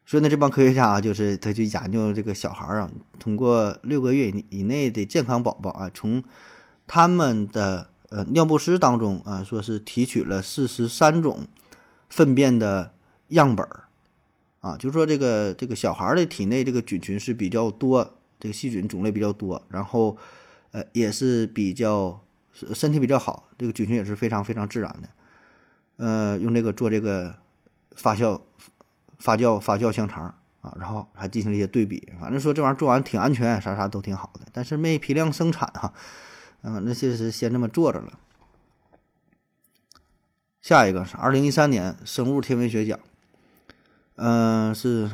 [0.06, 6.22] 所以呢，这帮科学家啊，就是他去研究这个小孩啊，通过六个月以以内的健康宝宝啊，从
[6.86, 11.48] 他们的呃尿不湿当中啊，说是提取了四十三种
[12.08, 12.92] 粪便的
[13.28, 13.84] 样本儿。
[14.60, 20.16] 啊，就说这个这个小孩的体内这个菌群是比较多，这个细菌种类比较多，然后
[20.70, 25.08] 呃也是比较身体比较好，这个菌群也是非常非常自然的，
[25.96, 27.34] 呃，用这个做这个
[27.96, 28.40] 发酵。
[29.18, 35.94] 发酵发酵香肠啊，然后还进行了一些对比，反正说这玩意儿做完挺安全，啥啥都挺好的，但是没批量生产哈，
[36.62, 38.18] 嗯，那就是先这么做着了。
[40.60, 42.98] 下一个是二零一三年生物天文学奖，
[44.16, 45.10] 嗯，是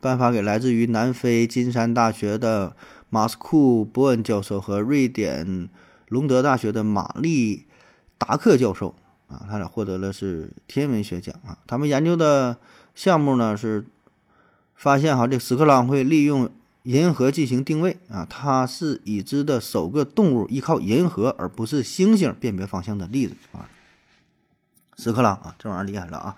[0.00, 2.76] 颁发给来自于南非金山大学的
[3.08, 5.68] 马斯库伯恩教授和瑞典
[6.08, 7.66] 隆德大学的玛丽
[8.18, 8.94] 达克教授
[9.28, 12.58] 啊，他俩获得了是天文学奖啊，他们研究的。
[12.94, 13.86] 项目呢是
[14.74, 16.50] 发现哈，这屎壳郎会利用
[16.84, 23.68] 银河进行定位啊，它是已知的首个动物依靠银河而不是星星辨别方向的例子啊。
[24.96, 26.36] 屎壳郎啊，这玩意儿厉害了啊！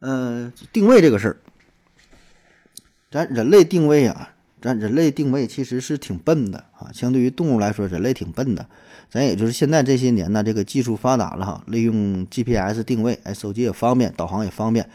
[0.00, 1.36] 嗯，定位这个事儿，
[3.10, 8.66] 咱人类定位啊，咱人类定位其实是挺笨的啊，相对于动物来说，人类挺笨的。
[9.08, 14.90] 咱也就是现在这些年呢，这个技术发达了哈，利用 GPS 定位，哎，手机也方便，导航也方便。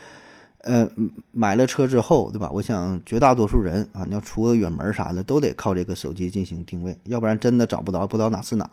[0.67, 0.87] 呃，
[1.31, 2.49] 买了车之后，对吧？
[2.51, 8.69] 我想绝大多数人啊，你要出个远门啥的，都得靠这个手机进行定位，要不然真的找不着，不知道哪是哪。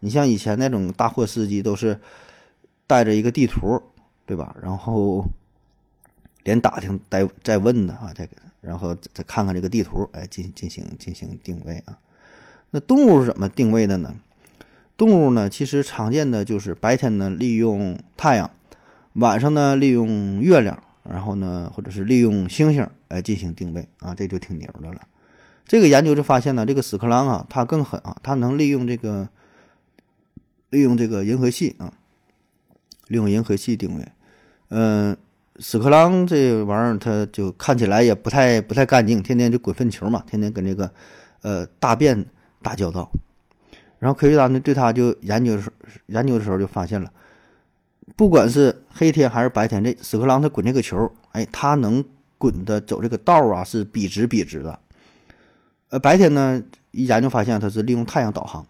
[0.00, 1.98] 你像以前那种大货司机，都是
[2.86, 3.82] 带着一个地图，
[4.26, 4.54] 对吧？
[4.62, 5.24] 然后
[6.44, 8.28] 连打听带再问的啊，再
[8.60, 11.98] 然后再看看这个地图，哎，进进行进行定位啊。
[12.70, 14.14] 那动物是怎么定位的呢？
[14.96, 18.50] 动物呢，其实常见的就是白天呢利用太阳，
[19.14, 25.00] 晚上呢利用月亮，然后呢或者是利用星星来进行定位啊，这就挺牛的了。
[25.66, 29.28] 这个研究就发现呢，这个屎壳郎啊，它更狠啊，它能利用这个
[30.70, 31.92] 利用这个银河系啊，
[33.08, 34.08] 利用银河系定位。
[34.70, 35.16] 嗯，
[35.58, 40.90] 屎壳郎这玩意儿它就看起来也不太不太干净，天天就滚粪球嘛，天天跟这个
[41.42, 42.24] 呃大便
[42.62, 43.10] 打交道。
[43.98, 45.74] 然后科学家呢对它就研究的时候，
[46.06, 47.12] 研究的时候就发现了，
[48.18, 52.04] 不管是黑天还是白天，这屎壳郎它滚这个球，哎，它能
[52.36, 54.80] 滚的走这个道啊是笔直笔直的。
[55.90, 56.60] 呃，白天呢
[56.90, 58.66] 一研究发现它是利用太阳导航，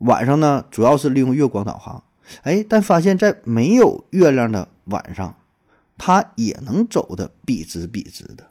[0.00, 2.04] 晚上呢主要是利用月光导航。
[2.42, 5.34] 哎，但发现，在没有月亮的晚上，
[5.96, 8.48] 它也能走的笔直笔直的。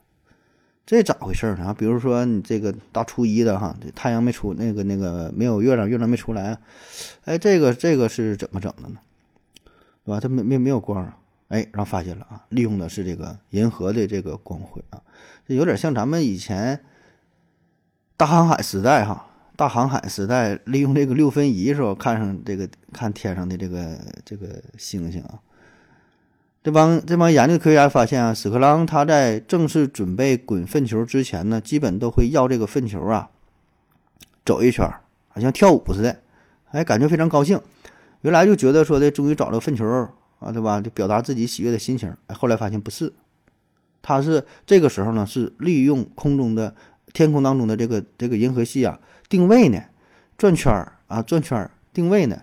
[0.84, 1.76] 这咋回事呢？
[1.78, 6.58] 比如说你这个大初一的哈，这太阳没出，那个那个没有月亮，月亮没出来，
[7.26, 8.96] 哎，这个这个是怎么整的呢？
[10.04, 10.20] 对吧？
[10.20, 11.18] 它没没没有光啊，
[11.50, 15.02] 哎，然后发现了啊，利用的是这个银河的这个光辉啊，
[15.48, 16.84] 这有点像咱们以前
[18.18, 25.40] 大航海时代哈，大航海时代利用这个六分仪时候看上这个看天上的这个这个星星啊。
[26.64, 33.30] 这帮这帮研究科学家发现啊，屎壳郎他在正式准备滚粪球之前呢，基本都会绕这个粪球啊
[34.46, 34.88] 走一圈，
[35.30, 36.20] 好像跳舞似的，
[36.72, 37.60] 哎，感觉非常高兴。
[38.22, 39.86] 原来就觉得说的终于找到粪球
[40.40, 40.82] 啊，对吧？
[40.82, 42.16] 就表达自己喜悦的心情。
[42.28, 43.14] 哎，后来发现不是，
[44.02, 46.74] 他是这个时候呢是利用空中的
[47.14, 49.00] 天空当中的这个这个银河系啊
[49.30, 49.84] 定位呢，
[50.38, 52.42] 转圈儿啊转圈儿定位呢。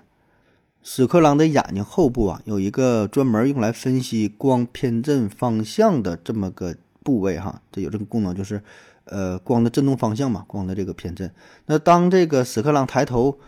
[0.81, 8.63] 屎壳郎的眼睛后部啊，有一个专门用来分析光偏振方向的这么个部位哈，这有这个功能，就是
[9.05, 11.31] 呃光的振动方向嘛，光的这个偏振。
[11.67, 13.39] 那当这个屎壳郎抬头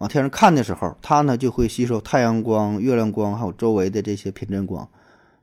[0.00, 4.88] 往天上看的时候，它呢就会吸收太阳光、月亮光还有周围的这些偏振光。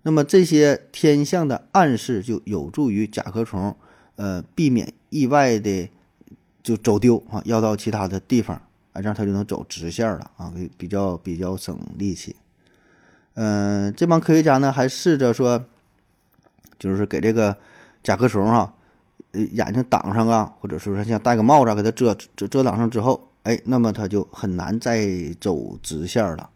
[0.01, 3.75] 那么这些天象的暗示就有助于甲壳虫
[4.15, 5.89] 呃，避免意外的
[6.63, 8.55] 就走丢啊，要到其他的地方，
[8.93, 12.35] 啊，这样它就能走直线了啊，比较比较省力气。
[13.35, 15.63] 嗯，这帮科学家呢，还试着说，
[16.79, 17.55] 就是给这个
[18.01, 18.73] 甲壳虫哈，
[19.33, 25.07] 呃，眼睛挡上啊，或者说像戴个帽子给它遮遮遮挡上之后，哎，那么它就很难再
[25.39, 26.49] 走直线了。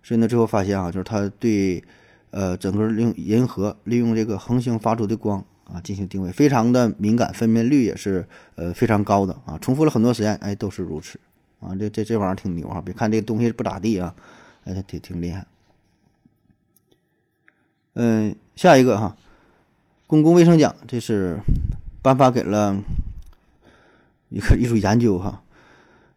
[0.00, 1.82] 所以呢，最后发现啊，就是它对
[2.30, 8.24] 呃整个利用银河利用这个恒星发出的光啊进行定位，非常的敏感，分辨率也是
[8.54, 9.58] 呃非常高的啊。
[9.60, 11.18] 重复了很多实验，哎，都是如此
[11.58, 11.74] 啊。
[11.74, 12.80] 这这这玩意儿挺牛啊！
[12.80, 14.14] 别看这个东西不咋地啊，
[14.62, 15.44] 哎，它挺挺厉害。
[17.94, 19.16] 嗯，下一个哈，
[20.06, 21.40] 公共卫生奖，这是
[22.00, 22.80] 颁发给了
[24.28, 25.42] 一个一组研究哈，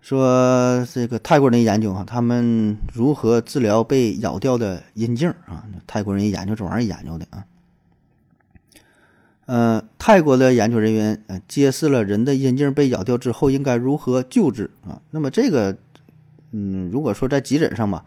[0.03, 5.63] 说这个泰国人研究哈，他们如何治疗被咬掉的阴茎啊？
[5.87, 7.45] 泰国人研究这玩意儿研究的啊。
[9.45, 15.01] 呃，泰国的研究人员呃揭示了人的阴茎被咬掉之后应该如何救治啊。
[15.11, 15.77] 那么这个，
[16.51, 18.03] 嗯，如果说在急诊上吧，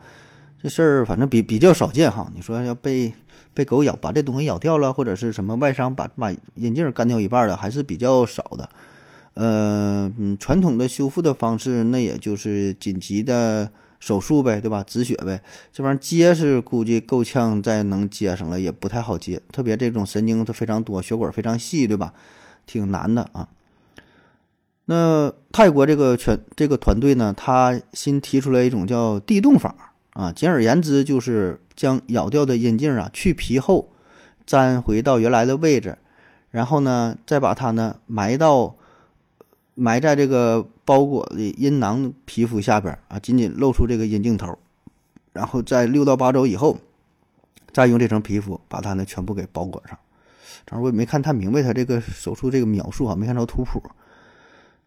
[0.63, 2.31] 这事儿反正比比较少见哈。
[2.35, 3.15] 你说要被
[3.55, 8.69] 被狗咬，把这东西咬掉了，或者是什么外伤把把阴茎干掉一半的，还是比较少的。
[9.37, 13.71] 呃，嗯，传统的修复的方式，那也就是紧急的
[14.01, 14.85] 手术呗，对吧？
[14.87, 15.41] 止血呗。
[15.73, 19.41] 这玩意儿接是估计够呛再能接上了，也不太好接。
[19.53, 22.13] 特别这种神经它非常多，血管非常细，对吧？
[22.67, 23.49] 挺难的啊。
[24.87, 31.61] 那泰国这个全这个团队呢，他新提出来一种叫地洞法啊，简而言之就是。
[31.77, 33.91] 将咬掉的阴茎啊去皮后，
[34.47, 35.99] 粘回到原来的位置，
[36.51, 38.76] 然后呢，再把它呢埋到
[39.77, 44.59] 埋在这个包裹的阴囊皮肤下边啊，仅仅露出这个阴茎头，
[45.33, 46.77] 然后在六到八周以后，
[47.73, 49.97] 再用这层皮肤把它呢全部给包裹上。
[50.67, 53.81] 正好我也没看太明白他这个手术这个描述啊，没看着图谱。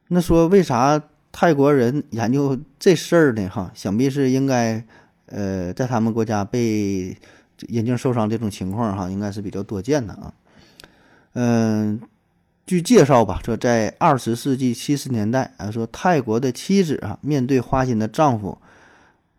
[0.10, 3.48] 那说为啥泰国人研究这事儿呢？
[3.48, 4.84] 哈，想必是应该。
[5.32, 7.16] 呃，在他们国家被
[7.68, 10.34] 眼镜受伤这种情况哈，应该是比较多见的啊。
[11.34, 12.02] 嗯，
[12.70, 18.59] 据介绍吧，说在二十世纪七十年代啊，说泰国的妻子啊，面对花心的丈夫，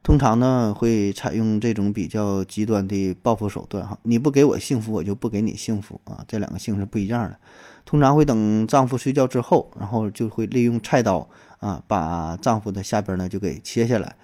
[0.02, 3.96] 通常呢会采用这种比较极端的报复手段哈。
[4.02, 6.24] 你不给我幸福，我就不给你幸福啊。
[6.26, 7.36] 这两个性是不一样的。
[7.84, 11.28] 通常会等丈夫睡觉之后，然后就会利用菜刀
[11.60, 14.16] 啊，把丈夫的下边呢就给切下来。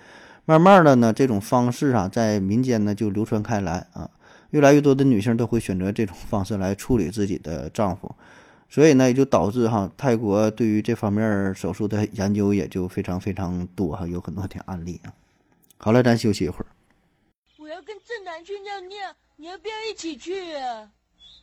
[0.46, 4.10] 慢慢的呢，这种方式啊，在民间呢就流传开来啊，
[4.50, 8.12] 越来越多的女性都会选择这种方式来处理自己的丈夫，
[8.68, 15.12] 所以呢，也就导致哈，泰国对于这方面手术的研究也就非常非常多哈，有很多的案例啊。
[15.78, 16.66] 好了，咱休息一会儿。
[17.58, 20.90] 我要跟正南去尿尿，你要不要一起去啊？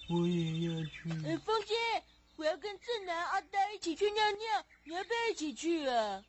[0.09, 1.09] 我也要去。
[1.25, 1.73] 哎，风姐，
[2.35, 6.21] 我要跟正南、阿呆一起去尿尿，你要不要一起去啊？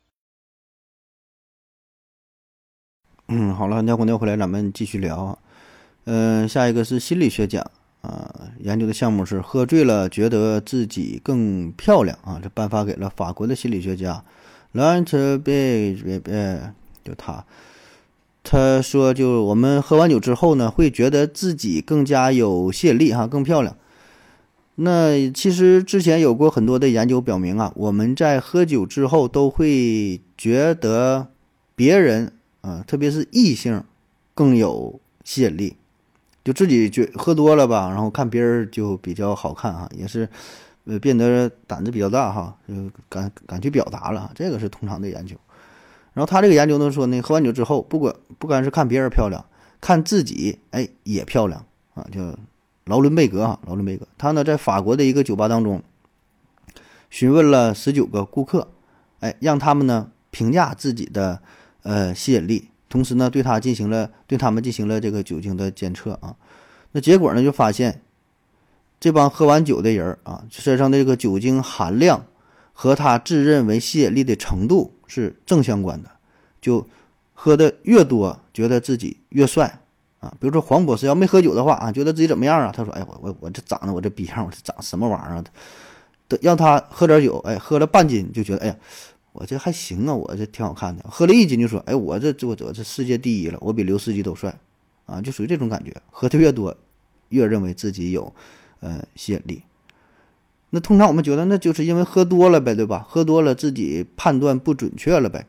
[3.27, 5.37] 嗯，好了，尿过尿回来，咱们继续聊。
[6.05, 7.71] 嗯，下一个是心理学奖
[8.05, 14.23] 啊，研究的项目是喝醉了觉得自己更漂亮啊，这颁发给了法国的心理学家
[14.73, 16.59] l a n t e b e
[17.03, 17.43] 就他，
[18.43, 23.75] 他说就我们喝完酒之后呢，会觉得自己更加有吸引力哈，更漂亮。
[24.75, 31.27] 那其实之前有过很多的研究表明啊，我们在喝酒之后都会觉得
[31.75, 32.31] 别人。
[32.65, 33.83] 啊，特别是异性
[34.33, 35.75] 更有吸引力，
[36.45, 40.29] 就自己觉喝多了吧，然后看别人就比较好看哈，也是
[40.85, 42.73] 呃变得胆子比较大哈，就
[43.09, 45.35] 敢敢去表达了，这个是通常的研究。
[46.13, 49.43] 然后他这个研究呢说呢，喝完酒之后，不管不管是看别人漂亮，
[49.81, 51.65] 看自己哎也漂亮
[51.95, 52.37] 啊，叫
[52.85, 55.83] 劳伦贝格啊，劳伦贝格，他呢在法国的一个酒吧当中
[57.09, 58.69] 询问了十九个顾客，
[59.19, 61.41] 哎，让他们呢评价自己的。
[61.87, 66.33] 呃，吸引力，同时呢，对他进行了对他们进行了这个酒精的监测啊，
[66.93, 68.01] 那结果呢，就发现
[69.01, 72.25] 这帮喝完酒的人啊，身上的这个酒精含量
[72.71, 76.09] 和他自认为吸引力的程度是正相关的，
[76.61, 76.87] 就
[77.33, 79.81] 喝的越多，觉得自己越帅
[80.21, 80.33] 啊。
[80.39, 82.71] 比如说黄博士要没喝酒的话啊，觉得自己怎么样啊？
[82.73, 85.43] 他说：“哎，我我我这长得我这逼样，我这长什么玩意儿啊？”
[86.41, 88.75] 让他喝点酒，哎，喝了半斤就觉得哎呀。
[89.35, 91.03] 我这还行啊，我这挺好看的。
[91.09, 94.57] 喝了一斤就说：“哎，我这我我这世界第一了，我比刘司机都帅，
[95.05, 95.93] 啊，就属于这种感觉。
[96.09, 96.75] 喝的越多，
[97.29, 98.33] 越认为自己有，
[98.79, 99.61] 呃，吸引力。
[100.69, 103.05] 那通常我们觉得那就是因为喝多了呗，对吧？
[103.07, 105.45] 喝多了自己判断不准确了呗。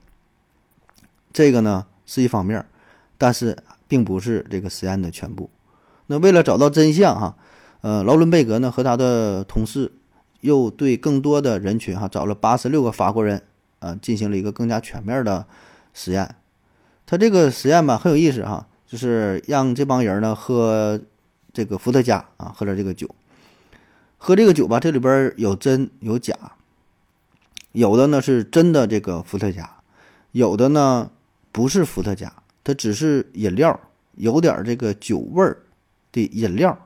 [1.33, 2.67] 这个呢是一方面，
[3.17, 3.57] 但是
[3.87, 5.49] 并不是这个实验的全部。
[6.09, 7.37] 那为了找到真相哈，
[7.83, 9.93] 呃，劳伦贝格呢和他的同事。
[10.43, 13.43] 又对更多的人群哈找了八十六个法国人
[13.87, 15.47] 啊进行了一个更加全面的
[15.95, 16.35] 实验。
[17.07, 21.01] 他这个实验吧很有意思哈，就是让这帮人呢喝
[21.53, 23.15] 这个伏特加啊，喝点这个酒。
[24.19, 26.35] 喝这个酒吧，这里边有真有假，
[27.73, 29.71] 有的呢是真的这个伏特加，
[30.33, 31.11] 有的呢
[31.53, 32.33] 不是伏特加，
[32.65, 33.79] 它只是饮料，
[34.15, 35.63] 有点这个酒味儿
[36.11, 36.77] 的饮料。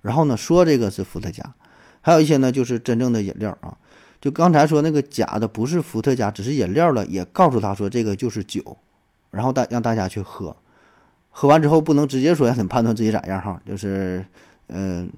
[0.00, 1.54] 然后呢说这个是伏特加。
[2.00, 3.76] 还有一些呢，就是真正的饮料啊，
[4.20, 8.76] 就刚才说那个假的不是伏特加，只是饮料了，也告诉他说这个就是酒，
[9.30, 10.54] 然后大让大家去喝，
[11.30, 14.24] 喝完之后不能直接说让你判断自己咋样哈，就是
[14.68, 15.10] 嗯，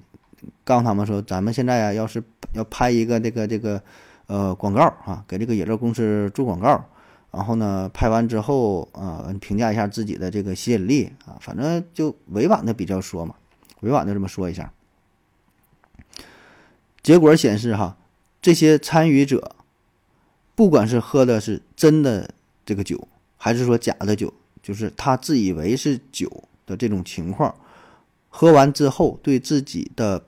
[0.63, 2.23] 告诉他们说咱们现在啊，要是
[2.53, 3.81] 要拍一个这个这个
[4.27, 6.85] 呃广告啊，给这个饮料公司做广告，
[7.31, 13.35] 然后呢拍完之后啊，评价一下自己的这个吸引力啊，反正就委婉的比较说嘛，
[13.81, 14.71] 委婉的这么说一下。
[17.01, 17.97] 结果显示，哈，
[18.43, 19.55] 这些参与者，
[20.53, 22.29] 不管是喝的是真的
[22.65, 27.55] 这个酒，还是说假的酒，就是他自以为是酒的这种情况，
[28.27, 30.25] 喝完之后对自己的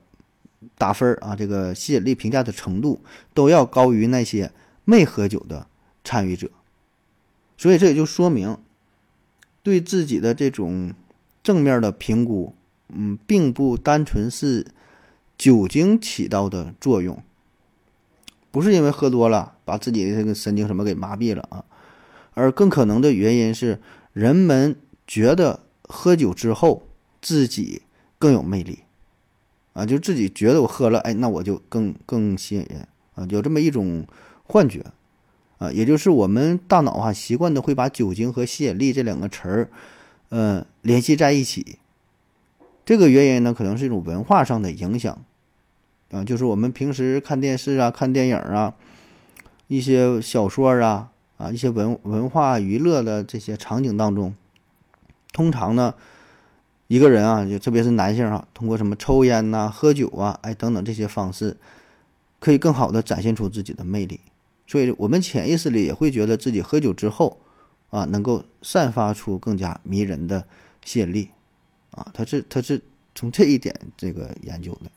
[0.78, 3.02] 打分啊，这个吸引力评价的程度，
[3.34, 4.50] 都要高于那些
[4.86, 5.68] 没喝酒的
[6.04, 6.50] 参与者。
[7.58, 8.58] 所以这也就说明，
[9.62, 10.94] 对自己的这种
[11.44, 12.56] 正面的评估，
[12.88, 14.66] 嗯，并不单纯是。
[15.38, 17.22] 酒精起到的作用，
[18.56, 21.66] 不是因为喝多了把自己的这个神经什么给麻痹了啊，
[22.36, 23.82] 而更可能的原因是
[24.14, 26.88] 人们觉得喝酒之后
[27.22, 27.82] 自己
[28.18, 28.80] 更有魅力，
[29.74, 32.88] 啊，就自己觉得我喝了，哎，那我就更更吸引人。
[33.16, 34.08] 啊，有这么一种
[34.46, 34.86] 幻觉。
[35.58, 39.70] 啊，也就是我们大脑啊习惯的会把酒精和吸引力这两个词儿，
[40.30, 41.78] 嗯，联系在一起。
[42.86, 45.26] 这个原因呢，可能是一种文化上的影响，
[46.16, 48.74] 啊，就是我们平时看电视啊、看电影啊、
[49.68, 54.34] 一些小说啊、啊一些文文化娱乐的这些场景当中，
[55.34, 55.94] 通常呢，
[56.88, 61.58] 一个人啊，就特别是男性啊，通过什么抽烟呐、喝酒啊、哎等等这些方式，
[62.40, 64.22] 可以更好的展现出自己的魅力，
[64.66, 67.38] 所以我们潜意识里也会觉得自己喝酒之后，
[67.90, 70.48] 啊，能够散发出更加迷人的
[70.86, 71.30] 吸引力。
[71.92, 72.82] 啊，他是他是
[73.14, 74.90] 从这一点这个研究的。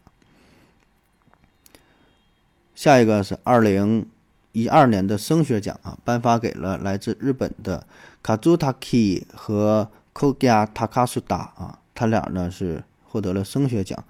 [2.79, 4.07] 下一个是二零
[4.53, 7.85] 一二年的声学奖啊，颁发给了来自日本的
[8.23, 14.05] Kazutaki 和 Koga Takasuda 啊，他俩呢是获得了声学奖，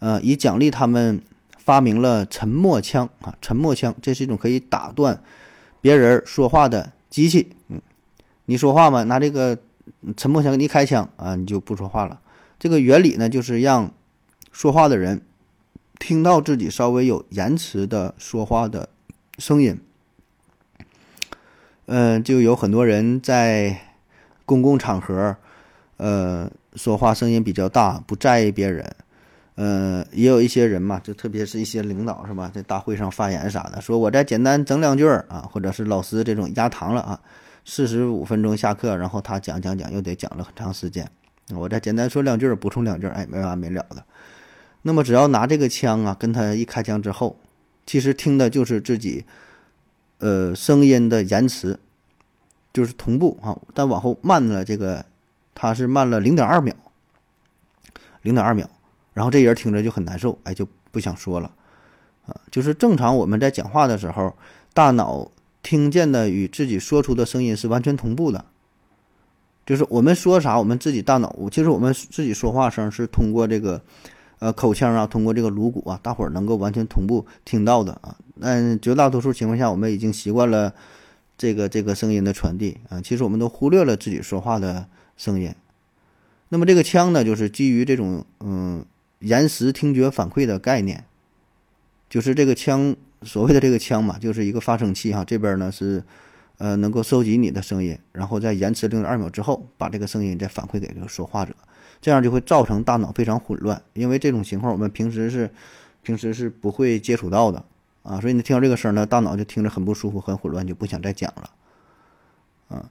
[0.00, 1.22] 呃，以奖励他们
[1.58, 5.22] 发明了沉默枪啊，沉默枪这是一种可以打断
[5.80, 7.52] 别人说话的机器。
[7.68, 7.80] 嗯，
[8.46, 9.56] 你说话嘛，拿这个
[10.16, 12.18] 沉默枪给你开枪啊，你就不说话了。
[12.58, 13.92] 这个原理呢，就是让
[14.50, 15.22] 说话的人
[15.98, 18.88] 听到自己稍微有延迟的说话的
[19.38, 19.80] 声音。
[21.86, 23.80] 嗯，就有很多人在
[24.44, 25.36] 公共场合，
[25.96, 28.94] 呃，说话声音比较大，不在意别人。
[29.56, 37.20] 嗯，也有一些人嘛，就特别是一些领导是吧，在大会上发言啥的，说我再简单整两句啊，或者是老师这种压堂了啊，
[37.64, 41.10] 四十五分钟下课，然后他讲讲讲，又得讲了很长时间。
[41.54, 44.04] 我再简单说两句，补充两句，哎，没完没了的。
[44.82, 47.36] 那么只要拿这个枪啊，跟他一开枪之后，
[47.84, 49.24] 其实听的就是自己，
[50.18, 51.78] 呃，声音的延迟，
[52.72, 55.04] 就是同步啊，但往后慢了这个，
[55.54, 56.74] 他是慢了零点二秒，
[58.22, 58.68] 零点二秒，
[59.14, 61.52] 然后这人听着就很难受，哎，就不想说了，
[62.26, 64.34] 啊，就是正常我们在讲话的时候，
[64.72, 65.30] 大脑
[65.62, 68.44] 听见的与自己说出的声音是完全同步的。
[69.66, 73.82] 就是我们说啥，我们自己大脑，其实我们自己说话声是通过这个，
[74.38, 78.16] 呃，口腔啊，通过这个颅骨啊，大伙儿能够完全同步听到的啊。
[78.40, 80.72] 但绝大多数情况下，我们已经习惯了
[81.36, 84.86] 这个这个声音的传递啊，其实我们都忽略了自己说话的
[85.16, 85.54] 声音。
[86.50, 88.84] 那么这个腔呢，就是基于这种嗯
[89.20, 91.04] 延时听觉反馈的概念，
[92.08, 96.02] 就是这个腔所谓的这个腔嘛，就是一个发声器哈，这边呢是。
[96.58, 101.54] 呃，能够收集你的声音，然后在延迟零点二秒之后，把这个声音再反馈给这个说话者，
[102.00, 103.80] 这样就会造成大脑非常混乱。
[103.94, 105.48] 因为这种情况我们平时是
[106.02, 107.64] 平时是不会接触到的
[108.02, 111.50] 啊，所以你听到这个声呢，大脑就听着很不舒服、很混乱，就不想再讲了。
[112.68, 112.90] 啊，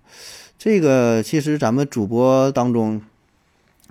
[0.58, 3.02] 这个其实咱们主播当中，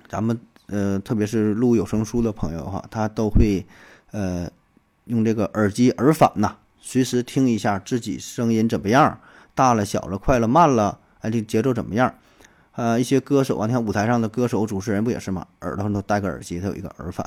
[0.09, 3.63] 咱们呃，特别是录有声书的朋友哈，他都会
[4.09, 4.49] 呃
[5.05, 9.19] 用这个耳机耳返呐，随时听一下自己声音怎么样。
[9.57, 12.13] 大了、小了、快了、慢了，哎，这节奏怎么样？
[12.73, 15.47] 呃，一些歌手啊，你看舞台上的歌手、主持人不也是吗？
[15.61, 17.25] 耳朵上都戴个耳机，它有一个耳返，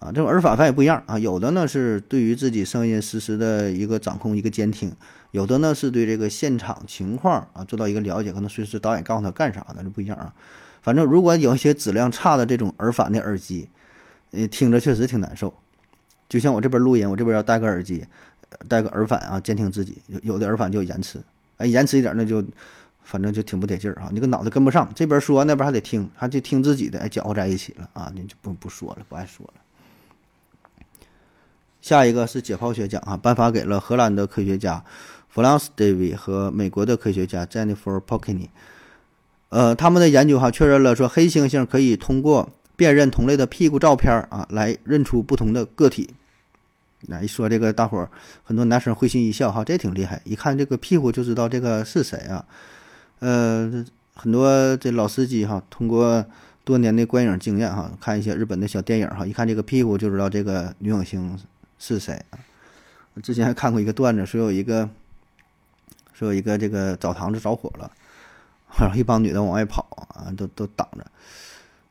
[0.00, 4.92] 啊，这种耳返反也不一样啊，有的呢是对于自己声音实时的一个掌控、一个监听，
[5.30, 10.34] 有的呢是对这个现场情况啊做到一个了解，可能随时导演告诉他干啥的，这不一样啊。
[10.82, 13.68] 反正如果有一些质量差的这种耳返的耳机，
[14.32, 15.54] 呃，听着确实挺难受。
[16.28, 18.04] 就像我这边录音，我这边要戴个耳机，
[18.66, 20.02] 戴个耳返啊，监听自己。
[20.08, 21.20] 有有的耳返就有延迟，
[21.60, 22.42] 哎，延迟一点那就，
[23.04, 24.08] 反正就挺不得劲儿啊。
[24.12, 29.60] 你个脑子跟不上，这边说那边还得听，还得听自己的，哎，搅和在一起了啊，你就不不说了，不爱说了。
[31.80, 34.84] 下一个是解剖学奖啊，颁发给了荷兰的科学家
[35.28, 38.50] 弗朗斯·戴维和美国的科学家 Jennifer p o k i n y
[39.50, 46.10] 呃，他们的研究哈确认了说黑猩猩可以通过辨认同类的屁股照片啊来认出不同的个体。
[47.06, 48.10] 那一说这个，大伙儿
[48.44, 52.44] 很多男生会心一笑哈，这挺厉害，一看这个屁股就知道这个是谁啊。
[53.20, 53.84] 呃，
[54.14, 56.24] 很多这老司机哈，通过
[56.62, 61.38] 多年的观影经验哈，看一些日本的小电影哈，一看这个屁股就知道这个女影星
[61.78, 62.38] 是谁啊。
[63.22, 64.88] 之前还看过一个段子，说有一个
[66.12, 67.90] 说有一个这个澡堂子着火了，
[68.78, 71.06] 然后一帮女的往外跑啊，都都挡着，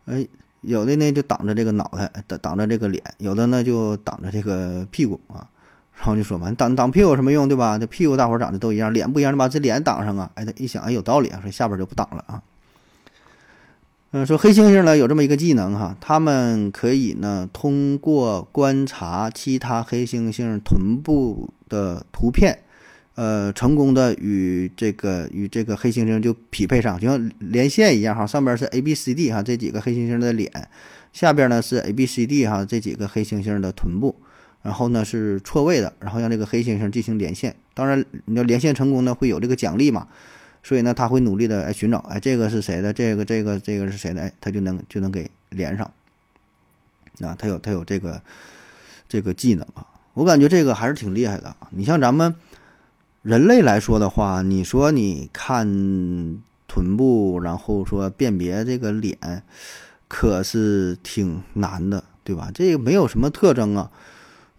[0.06, 0.28] 哎。
[0.62, 5.48] 有的呢就挡着这个脑袋，挡挡着这个脸；有的呢就挡着这个屁股啊。
[5.96, 7.78] 然后就说嘛，挡挡屁股有什么用，对吧？
[7.78, 10.32] 这屁股大伙长得都一样，脸不一样，你把这脸挡上啊。
[10.36, 12.42] 哎，他一想，哎，有道理啊，说下边就不挡了啊。
[14.12, 22.60] 嗯，说黑猩猩呢有这么一个技能哈，他们可以呢通过观察其他黑猩猩臀部的图片。
[23.20, 28.26] 呃，成功的与这个与这个黑猩猩就匹配上，就像连线一样哈。
[28.26, 30.50] 上边是 A B C D 哈，这几个黑猩猩的脸，
[31.12, 34.16] 下边呢是 A B C D 哈，这几个黑猩猩的臀部，
[34.62, 37.54] 然后呢是错位的，然后让这个黑猩猩进行连线。
[37.74, 40.08] 当然，你要连线成功呢，会有这个奖励嘛。
[40.64, 42.94] 所以呢，他会努力的哎寻找，哎这个是谁的？
[42.94, 44.22] 这个这个这个是谁的？
[44.22, 45.86] 哎，他就能就能给连上。
[47.20, 48.22] 啊，他有他有这个
[49.10, 51.54] 这个技能啊，我感觉这个还是挺厉害的。
[51.72, 52.34] 你像咱们。
[53.30, 55.68] 人类来说的话，你说你看
[56.68, 59.44] 臀部，然后说辨别这个脸，
[60.08, 62.50] 可是挺难的，对吧？
[62.52, 63.92] 这个没有什么特征啊，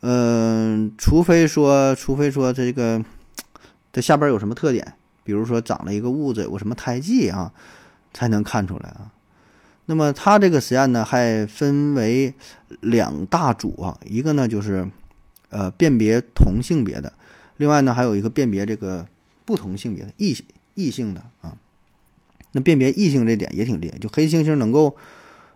[0.03, 3.05] 嗯，除非说，除非说这个
[3.93, 4.95] 这下边有什么特点，
[5.25, 7.53] 比如说长了一个痦子，有个什么胎记啊，
[8.15, 9.11] 才能看出来啊。
[9.87, 12.33] 那么他这个实验呢，还分为
[12.83, 14.89] 两大组啊，一个呢就是
[15.49, 17.13] 呃辨别同性别的。
[17.61, 19.07] 另外呢，还有一个辨别这个
[19.45, 20.35] 不同性别的异
[20.75, 21.59] 异性的啊，
[22.53, 23.99] 那辨别异性这点也挺厉害。
[23.99, 24.97] 就黑猩猩能够，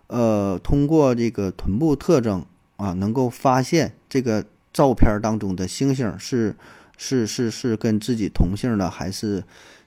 [0.05, 2.45] 呃，通过这个臀部特征
[2.77, 6.55] 啊，能够发现这个照片当中的猩猩是
[6.95, 9.43] 是是是跟自己同性的还是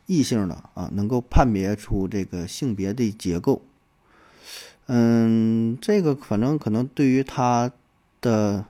[0.07, 3.63] 异性的啊，能够判别出这个性别的结构。
[4.87, 7.71] 嗯，这个反正可能对于他
[8.21, 8.65] 的。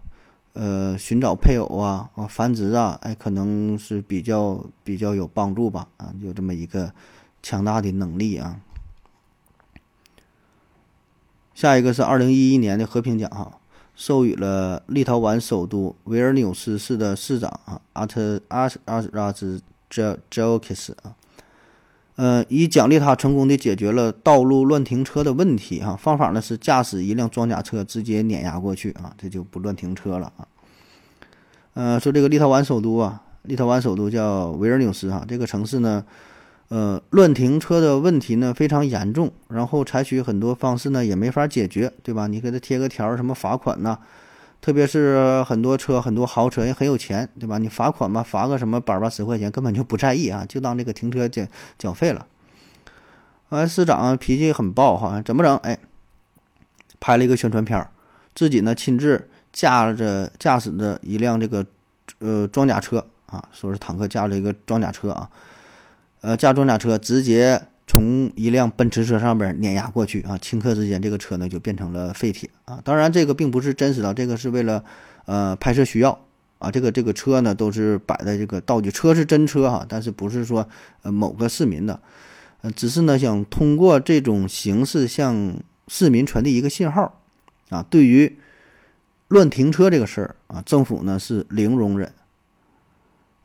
[0.60, 6.92] 呃，寻找配偶啊，啊，繁殖啊，哎，可能是比较比较有帮助吧，啊，有这么一个
[7.40, 8.60] 强大的能力啊。
[11.54, 13.60] 下一个是二零一一年的和平奖哈，
[13.94, 21.14] 授予了立陶宛首都维尔纽斯市的市长啊，阿特阿阿拉兹杰杰奥克斯啊。
[22.18, 25.94] 呃，以奖励他成功的解决了道路乱停车的问题哈。
[25.94, 30.42] 方法呢是驾驶一辆装甲车直接碾压过去啊，这就不乱停车了啊。
[31.74, 36.04] 呃，说这个立陶宛首都啊，立陶宛首都叫维尔纽斯哈，这个城市呢，
[36.70, 42.26] 呃，乱停车的问题呢非常严重，然后采取很多方式呢也没法解决，对吧？
[42.26, 43.96] 你给他贴个条儿，什么罚款呐？
[44.60, 47.58] 特别是很多车，很多豪车也很有钱，对吧？
[47.58, 51.46] 你罚款嘛，罚个什么百八十块钱，根本就不在意啊，就当这个停车缴
[51.78, 52.26] 缴费了。
[53.50, 55.56] 完，市长脾气很暴哈，怎么整？
[55.58, 55.78] 哎，
[57.00, 57.88] 拍了一个宣传片，
[58.34, 61.64] 自己呢亲自驾着驾驶着一辆这个
[62.18, 65.30] 呃装甲车啊，说是坦克驾着一个装甲车啊，
[66.20, 67.62] 呃驾装甲车直接。
[67.88, 72.78] 从一辆奔驰车上边碾压过去啊，顷刻之间，这个车呢就变成了废铁啊。
[72.84, 74.84] 当然，这个并不是真实的，这个是为了
[75.24, 76.16] 呃拍摄需要
[76.58, 76.70] 啊。
[76.70, 80.68] 这个这个车呢都是摆在这个道具，车是真车哈，但是不是说
[81.02, 81.98] 呃某个市民的，
[82.60, 85.56] 呃，只是呢想通过这种形式向
[85.88, 87.20] 市民传递一个信号
[87.70, 87.82] 啊。
[87.88, 88.36] 对于
[89.28, 92.12] 乱停车这个事儿啊，政府呢是零容忍。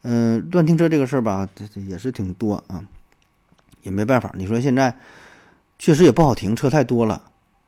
[0.02, 2.84] 嗯，乱停车这个事儿吧，这这也是挺多啊。
[3.84, 4.96] 也没办法，你说现在
[5.78, 7.22] 确实也不好停车太多了，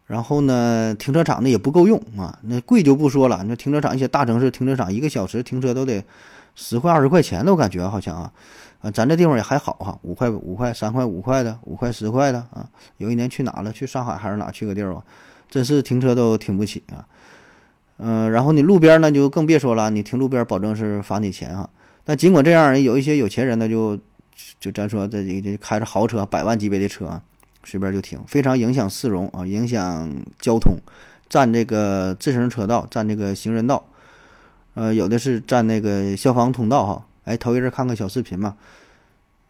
[0.07, 6.03] 然后呢，停车场呢也不够用啊，那贵就不说了，那停车场一些大城市停车场一个小时停车都得
[6.55, 8.32] 十块二十块钱的，我感觉好像啊，
[8.82, 12.70] 啊，咱这地方也还好哈，五块五块三块五块的，五块十块的啊。
[12.97, 13.72] 有一年去哪了？
[13.72, 14.49] 去上海还是哪？
[14.51, 15.03] 去个地儿吧，
[15.49, 17.05] 真是停车都停不起啊。
[17.97, 21.70] 嗯、然后你路边呢就更别说了，你停路边保证是罚你钱啊。
[22.03, 23.97] 但尽管这样，有一些有钱人呢就
[24.59, 27.21] 就咱说这这开着豪车、百万级别的车啊，
[27.63, 30.77] 随便就停，非常影响市容啊，影响交通，
[31.29, 33.86] 占这个自行车道，占这个行人道，
[34.73, 37.05] 呃，有的是占那个消防通道哈。
[37.23, 38.55] 哎，头一阵看个小视频嘛，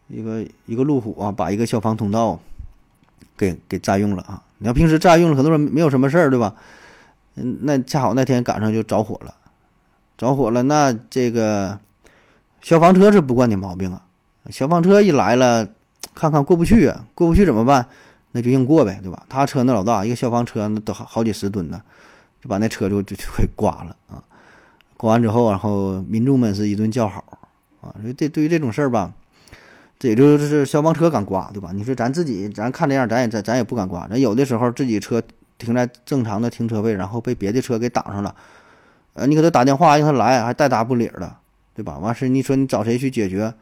[0.08, 2.40] 一个一个路虎啊，把一个消防通道
[3.36, 4.42] 给给占用了啊。
[4.58, 6.54] 你要平时占用了，很多人没有什么事儿，对吧？
[7.34, 9.34] 嗯，那恰好那天赶上就着火了，
[10.16, 11.78] 着火了，那这个
[12.62, 14.05] 消防车是不惯你毛病啊。
[14.50, 15.68] 消防车一来了，
[16.14, 17.86] 看看过不去啊，过不去怎么办？
[18.32, 19.24] 那就硬过呗，对吧？
[19.28, 21.80] 他车那老大，一个消防车那都好好几十吨呢，
[22.42, 24.22] 就把那车就就就给刮了啊！
[24.98, 27.24] 刮完之后，然后民众们是一顿叫好
[27.80, 27.94] 啊。
[28.02, 29.10] 所以这对于这种事儿吧，
[29.98, 31.70] 这也就是消防车敢刮，对吧？
[31.72, 34.06] 你说咱自己咱看这样，咱也咱咱也不敢刮。
[34.06, 35.22] 咱有的时候自己车
[35.56, 38.34] 停在正常的停车位，然后被别的车给挡上了，
[39.14, 41.36] 呃，你给他打电话让他来，还带打不理儿的，
[41.74, 41.96] 对吧？
[41.98, 43.54] 完事你说你找谁去解决？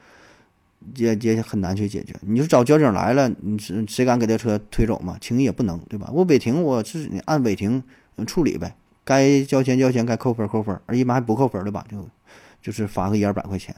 [0.97, 2.15] 也也很难去解决。
[2.23, 5.17] 你就找交警来了，你是谁敢给这车推走嘛？
[5.21, 6.11] 轻易也不能，对吧？
[6.13, 7.83] 我违停，我是你按违停
[8.27, 11.85] 处理呗，该交钱交钱，该扣分扣分，而一般还不扣分的吧？
[11.91, 12.09] 就
[12.63, 13.75] 就是罚个一二百块钱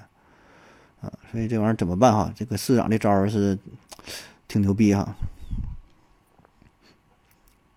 [1.00, 1.12] 啊。
[1.30, 2.32] 所以这玩意儿怎么办哈？
[2.36, 3.58] 这个市长这招儿是
[4.48, 5.16] 挺牛逼哈。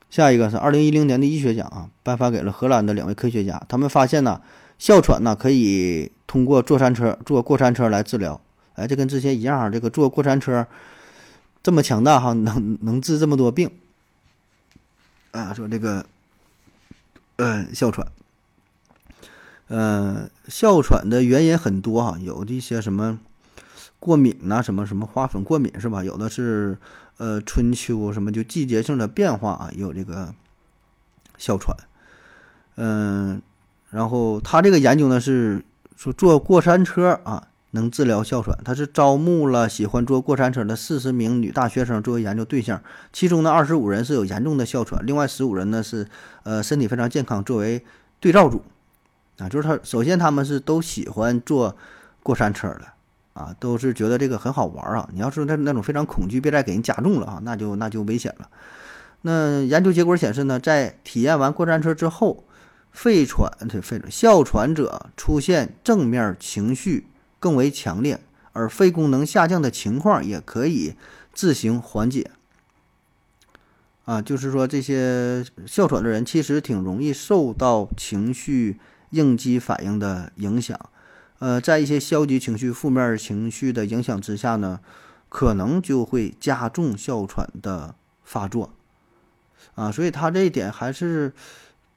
[0.10, 4.42] 下一个是二零一零年的医学奖啊，颁发给了荷兰的两位科学家，他们发现呢，
[4.80, 8.42] 哮喘呢可以通过坐山车坐过山车来治疗。
[8.80, 10.66] 哎，这跟之前一样，这个坐过山车
[11.62, 13.70] 这么强大哈，能能治这么多病
[15.32, 15.54] 啊？
[15.54, 16.06] 说这个，
[17.36, 18.08] 呃，哮喘，
[19.68, 23.20] 呃，哮喘的原因很多哈，有一些什么
[24.00, 26.02] 过敏呐、什么什么花粉过敏是吧？
[26.02, 26.78] 有的是
[27.18, 30.34] 呃春秋什么就季节性的变化啊，也有这个
[31.38, 31.76] 哮喘，
[32.76, 33.42] 嗯、
[33.90, 35.66] 然后他这个研究呢是
[35.98, 37.49] 说坐过山车啊。
[37.72, 42.82] 能治疗哮喘，他是招募了喜欢坐过山车的四十名女大学生作为研究对象，
[43.14, 46.08] 其中呢二十五人是有严重的哮喘，另外十五人呢是
[46.44, 47.86] 呃身体非常健康作为
[48.20, 48.64] 对照组，
[49.38, 51.76] 啊，就是他首先他们是都喜欢坐
[52.24, 52.82] 过山车的
[53.34, 55.08] 啊，都是觉得这个很好玩啊。
[55.14, 58.50] 你要是那那种非常恐惧，别再给人加重了啊，那就那就危险了。
[59.22, 62.44] 那研究结果显示呢，在体验完过山车之后，
[62.92, 67.06] 肺喘对肺喘哮喘者出现正面情绪。
[67.40, 68.20] 更为强烈，
[68.52, 70.96] 而肺功能下降的情况也可以
[71.34, 72.32] 自行缓解。
[74.06, 78.80] 啊，就是说这些哮喘的人其实挺容易受到情绪
[79.12, 80.80] 应激反应的影响。
[81.40, 84.80] 呃，在一些消极情绪、负面情绪的影响之下呢，
[85.30, 88.72] 可能就会加重哮喘的发作。
[89.76, 91.34] 啊，所以他这一点还是。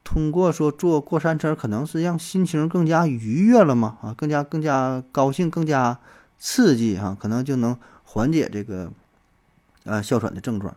[0.05, 3.99] 通过说坐过山车，可能是让心情更加愉悦了嘛？
[4.03, 5.99] 啊，更加更加高兴，更加
[6.39, 8.91] 刺激哈，可能就能缓解这个
[9.85, 10.75] 呃哮喘的症状。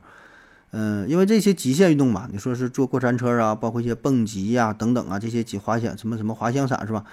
[0.72, 7.04] 嗯，因为这些极限运动嘛，你说是坐过山车啊，包括一些蹦极呀等等啊，这些极滑翔什么什么滑翔伞是吧？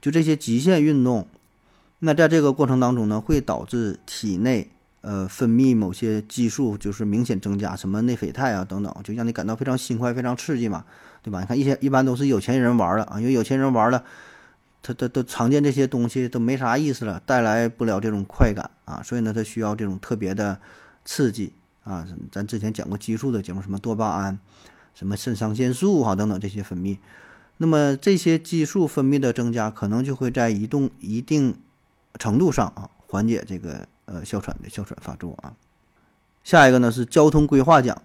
[0.00, 1.28] 就这些极限运动，
[1.98, 4.70] 那在这个过程当中呢，会导致体内
[5.02, 10.84] 呃分泌某些激素就是明显增加，什么内啡肽啊等等，就让你感到非常心快、非常刺激嘛。
[11.22, 11.40] 对吧？
[11.40, 14.02] 你看一些一般都是有钱人玩的啊，因为有钱人玩了，
[14.82, 20.58] 他他都常见这些东西都没啥意思了，带来不了这种快感啊，所以呢，他需要这种特别的
[21.04, 21.52] 刺激
[21.84, 22.06] 啊。
[22.32, 24.38] 咱之前讲过激素的节目，什么多巴胺、
[24.94, 26.96] 什么肾上腺素哈等等这些分泌，
[27.58, 31.54] 那么这些激素分泌的增加，可能就会在移动一定
[32.18, 35.52] 程度上啊缓解这个呃哮喘的哮喘发作啊。
[36.42, 38.00] 下一个呢是交通规划奖。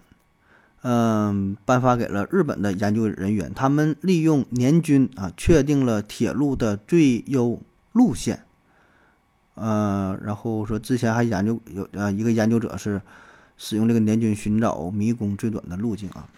[0.88, 7.60] 嗯，颁发给了日本的研究人员，他们利用年均啊，确定了铁路的最优
[7.90, 8.44] 路线。
[9.56, 13.02] 呃，然后说之前还研究有呃一个研究者是
[13.56, 16.28] 使用这个年均寻找迷宫最短的路径啊。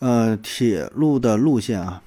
[0.00, 2.02] 呃，铁路的路线啊，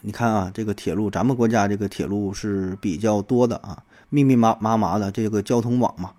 [0.00, 6.12] 你看啊，这个铁路，咱们国家这个铁路是比较多的啊，密密麻麻麻的这个交通网嘛，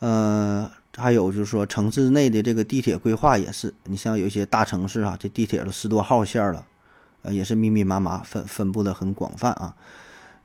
[0.00, 0.70] 呃。
[0.96, 6.66] 还有就是说，城市内的这个地铁规划也是，你像有一些大城市啊，这地铁都十多号线了，
[7.22, 9.76] 呃，也是密密麻麻分分布的很广泛啊。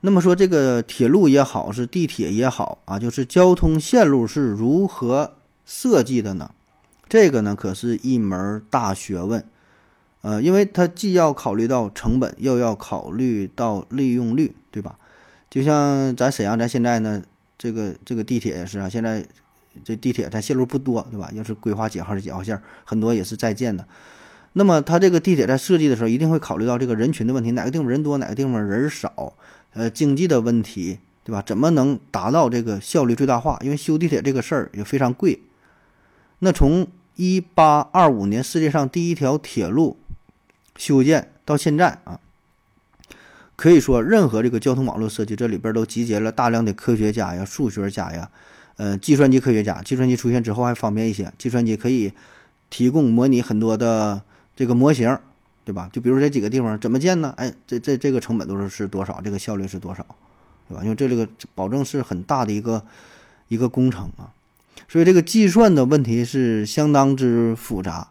[0.02, 6.52] 那么说，这个铁路也好，是地铁也好啊，就是交通线路是如何设计的呢？
[7.08, 9.44] 这个呢，可是一门大学问，
[10.20, 14.96] 呃，因为它既要考虑到成本，又要考虑到利用率，对吧？
[15.50, 17.22] 就像咱沈阳，咱现在呢，
[17.58, 19.26] 这个这个地铁也是啊，现在。
[19.84, 21.30] 这地铁它线路不多，对吧？
[21.34, 23.86] 要是规划几号的几号线，很多也是在建的。
[24.52, 29.34] 那么它这个地铁在设计的时候，一定会考虑到这个人群的问题，哪个地方人多，哪个地方人少，
[29.74, 31.42] 呃，经济的问题，对吧？
[31.42, 33.58] 怎么能达到这个效率最大化？
[33.62, 35.40] 因为修地铁这个事儿也非常贵。
[36.38, 36.86] 那从
[37.16, 39.96] 一八二五年世界上第一条铁路
[40.76, 42.20] 修建到现在啊，
[43.56, 48.30] 可以说任何这个交通网络设计，这里边都集结了大量的科学家呀、数学家呀，
[48.76, 49.80] 呃，计算机科学家。
[49.82, 52.12] 计算机出现之后还方便一些，计算机可以
[52.70, 54.22] 提供模拟很多的
[54.54, 55.18] 这个模型，
[55.64, 55.88] 对吧？
[55.92, 57.34] 就比如这几个地方怎么建呢？
[57.36, 59.20] 哎，这这这个成本都是是多少？
[59.22, 60.04] 这个效率是多少？
[60.68, 60.82] 对吧？
[60.82, 62.84] 因为这这个保证是很大的一个
[63.48, 64.32] 一个工程啊。
[64.88, 68.08] 所以这个计算的问题是相当之复杂，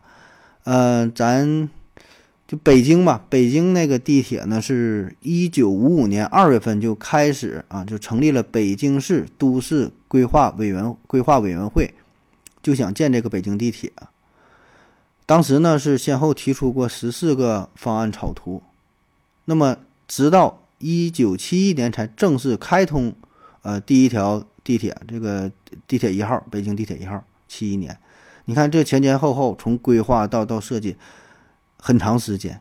[0.63, 1.69] 呃，咱
[2.47, 11.93] 就北京吧，北京那个地铁呢，是一九五五年二月份就开始啊，就成立了北京市都市规划委员规划委员会，
[12.61, 13.91] 就想建这个北京地铁。
[15.25, 18.61] 当时呢是先后提出过十四个方案草图，
[19.45, 19.77] 那么
[20.07, 23.13] 直到一九七一年才正式开通，
[23.61, 24.45] 呃，第一条。
[24.65, 25.51] 地铁这个
[25.87, 27.95] 地铁一号，北京地铁一号，七一年，
[28.45, 30.95] 你看这前前后后从规划到到设计，
[31.85, 32.59] 很长时间，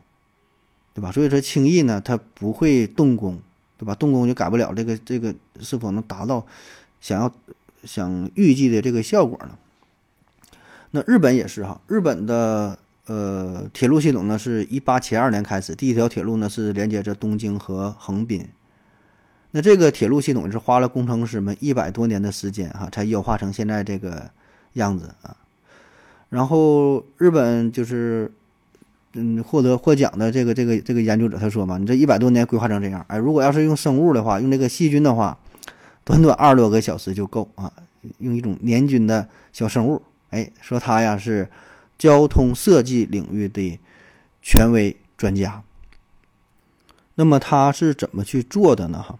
[0.93, 1.11] 对吧？
[1.11, 3.39] 所以说轻易呢，它不会动工，
[3.75, 3.95] 对吧？
[3.95, 6.45] 动工就改不了这个这个是否能达到
[7.01, 7.33] 想要
[7.83, 9.57] 想预计的这个效果呢？
[10.91, 12.77] 那日本也是哈，日本的
[13.07, 18.47] 呃铁路系统呢，是一八七二年开始，第一条铁路呢是连接着东京和横滨。
[19.49, 24.29] 那这个铁路系统是花了工程师们一百多年的时间哈，才优化成现在这个
[24.73, 25.35] 样子啊。
[26.29, 28.31] 然后日本就是
[29.15, 35.37] 嗯获得获奖的这个这个这个研究者他说嘛，你这一百多年规划成这样，哎，如果要是用生物的话，用这个细菌的话，
[36.03, 37.71] 短短二十多个小时就够啊。
[38.19, 41.49] 用一种年菌的小生物，哎，说他呀是
[41.97, 43.79] 交通设计领域的
[44.43, 45.63] 权威专家。
[47.15, 49.01] 那么他是怎么去做的呢？
[49.01, 49.17] 哈？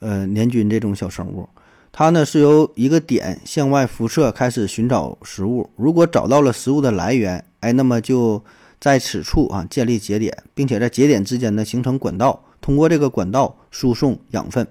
[0.00, 1.48] 呃，年菌这种小生物，
[1.90, 5.70] 它呢是由一个点向外辐射，开始寻找食物。
[5.76, 8.44] 如果找到了食物的来源，哎，那么就
[8.84, 14.68] 在此处啊建立节点，并且在节点之间呢形成管道，通过这个管道输送养分。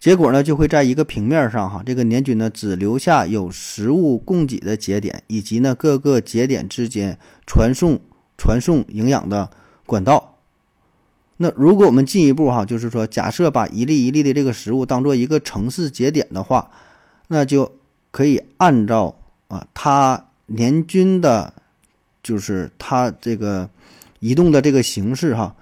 [0.00, 7.16] 结果呢就会在一个平面上哈，这个年菌呢只留下有食物供给的节点，以及呢各个节点之间
[7.46, 8.00] 传送
[8.36, 9.48] 传送营养的
[9.86, 10.38] 管道。
[11.36, 16.72] 那如果我们进一步哈，就是说，假设把一粒一粒的这个食物当做一个城市节点的话，
[17.28, 17.70] 那就
[18.10, 19.14] 可以按照
[19.46, 21.54] 啊它年均的，
[22.22, 23.68] 就是它这个
[24.20, 25.54] 移动的这个形式哈，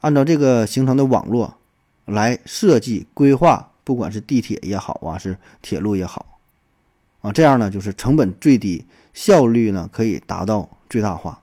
[0.00, 1.56] 按照这个形成的网络
[2.04, 6.38] 来设计规划，不管是地铁也好啊，是铁路也好
[7.22, 11.40] 啊，这样呢就是成本最低，效率呢可以达到最大化。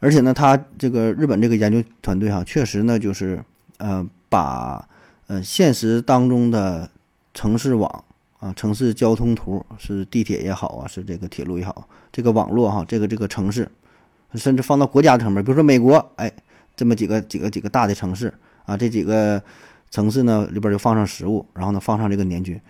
[0.00, 3.42] 而且呢，他这个日本这个研究团队哈，确实呢，就是
[3.78, 4.88] 呃，把
[5.26, 6.88] 呃现实当中的
[7.34, 8.04] 城市网
[8.38, 13.68] 啊、城市交通图是地铁也好啊，是这个铁路也好，这个网络哈，这个这个城市，
[14.34, 16.32] 甚至放到国家层面，比如说美国，哎，
[16.76, 18.32] 这么几个几个几个大的城市
[18.64, 19.42] 啊，这几个
[19.90, 22.60] 城市呢里边就放上食物，然后呢放上这个年菌，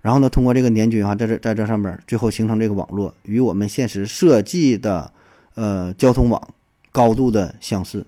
[0.00, 5.12] 然后呢通过这个年菌啊，在这在这上面，最后形成这个网络，与我们现实设计的
[5.54, 6.40] 呃交通网。
[6.90, 8.04] 高度的相似，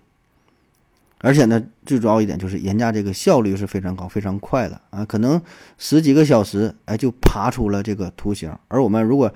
[1.23, 5.41] 而且呢，最主要一点就是人家这个效率是非常高、非常快的啊，可能
[5.77, 8.51] 十几个小时，哎，就爬出了这个图形。
[8.69, 9.31] 而我们如果，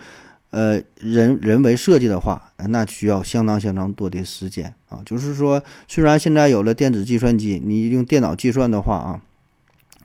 [0.49, 5.03] 呃，人人为设计的话，那需要相当相当多的时间啊。
[5.05, 9.21] 就是说，虽然现在有了电子计算机，你用电脑计算的话啊，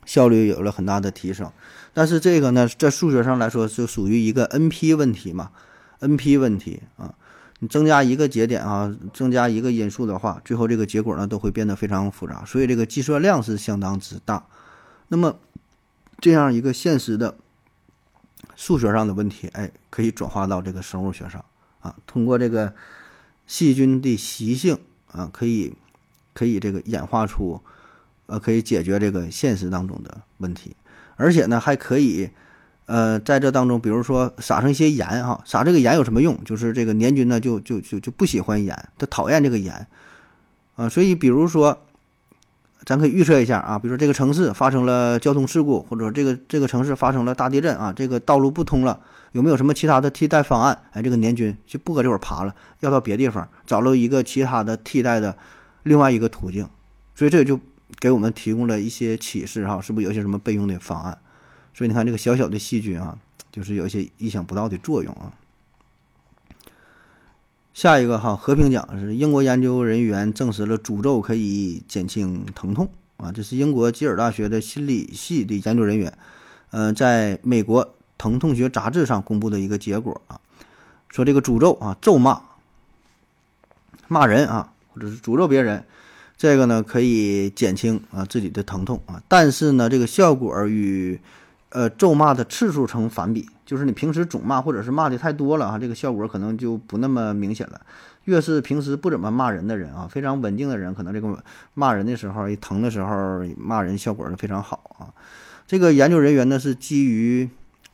[0.03, 1.49] 效率有了很大的提升，
[1.93, 5.51] 但是这个呢，在数学上来说，就属于一个 NP 问题嘛
[6.01, 7.15] ，NP 问题啊。
[7.61, 14.45] 你增加一个节点啊，增加一个因素的话，最后这个结果呢都会变得非常复杂，所以这个计算量是相当之大。
[15.09, 15.37] 那么
[16.19, 17.35] 这样一个现实的
[18.55, 21.43] 数学上的问题，哎，可以转化到这个生物学上
[21.81, 22.73] 啊，通过这个
[23.45, 24.77] 细菌的习性
[25.11, 25.73] 啊，可以
[26.33, 27.61] 可以这个演化出
[28.27, 30.75] 呃，可以解决这个现实当中的问题，
[31.17, 32.29] 而且呢还可以。
[32.89, 36.35] 呃，在这当中，比如说撒上一些盐哈，撒这个盐有什么用？
[36.43, 39.85] 就是这个黏菌呢，就就就就不喜欢盐，它讨厌这个盐
[40.75, 40.89] 啊。
[40.89, 41.85] 所以，比如说，
[42.85, 48.99] 咱可以预测一下啊，比如说这个城市发生了交通事故，或者说这个这个城市发生了大地震啊，这个道路不通了，
[49.33, 50.75] 有没有什么其他的替代方案？
[50.93, 55.37] 哎，这个黏菌就不搁这会儿爬了，要到别地方找了一个其他的替代的
[55.83, 56.67] 另外一个途径。
[57.13, 57.59] 所以这就
[57.99, 61.15] 给我们提供了一些启示哈，是不是有些什么备用的方案？
[61.79, 63.17] 所以你看，这个小小的细菌啊，
[63.53, 65.31] 就是有一些意想不到的作用啊。
[67.73, 76.17] 下一个哈，和平奖是英国研究人员证实了诅咒可以减轻疼痛啊，这是英国吉尔大学的心理系的研究人员，
[76.71, 80.41] 呃，在美国疼痛学杂志上公布的一个结果啊，
[81.07, 82.41] 说这个诅咒啊，咒骂、
[84.09, 85.85] 骂人啊，或者是诅咒别人，
[86.35, 91.21] 这个呢可以减轻啊自己的疼痛啊，但是呢，这个效果与
[91.69, 93.49] 呃咒骂的次数成反比。
[93.65, 97.79] 就是你平时总骂或者是骂的太多了啊，这个效果可能就不那么明显了。
[98.25, 101.43] 越是平时不怎么骂人的人啊，非常稳定的人，可能这个
[101.75, 105.13] 骂人的时候一疼的时候骂人效果是非常好啊。
[105.67, 107.47] 这个研究人员呢是基于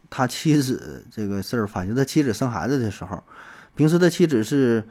[0.09, 3.21] 他妻子这个事儿，发现他妻子生孩子的时候，
[3.75, 4.85] 平时他妻子是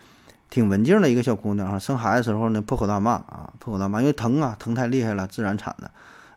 [0.51, 5.91] 挺文静的一个小姑娘啊，生孩子时候呢破口大骂啊，破口大骂，因为疼啊，疼太厉害了，自然产的。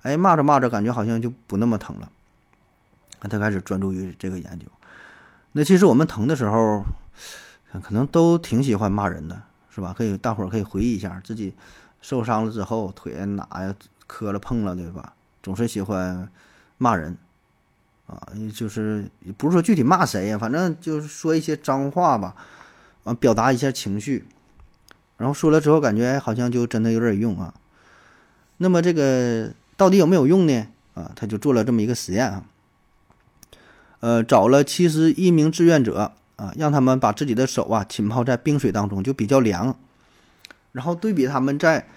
[0.03, 2.09] 哎，骂着骂着感觉好像就不那么疼了。
[3.21, 4.65] 那他开始专注于这个研究。
[5.53, 6.83] 那其实我们疼的时候，
[7.83, 9.93] 可能都挺喜欢骂人的，是吧？
[9.97, 11.53] 可以大伙儿可以回忆一下自己
[12.01, 13.75] 受伤了之后，腿哪呀
[14.05, 15.13] 磕了碰了，对吧？
[15.41, 16.29] 总是喜欢
[16.77, 17.17] 骂人
[18.05, 18.21] 啊，
[18.53, 22.35] 就是不是说具体骂谁呀，反正就是说一些脏话吧，
[23.03, 24.25] 啊，表达一下情绪。
[25.17, 27.53] 然后说了之后，感觉好像就真的有点用啊。
[28.57, 30.67] 那么这个到底有没有用呢？
[30.93, 32.43] 啊，他就做了这么一个实验啊。
[33.99, 39.75] 呃，找了七十一名志愿者啊，让他们把自己的手啊浸泡在冰水当中，就比较凉，
[40.71, 41.87] 然后对比他们在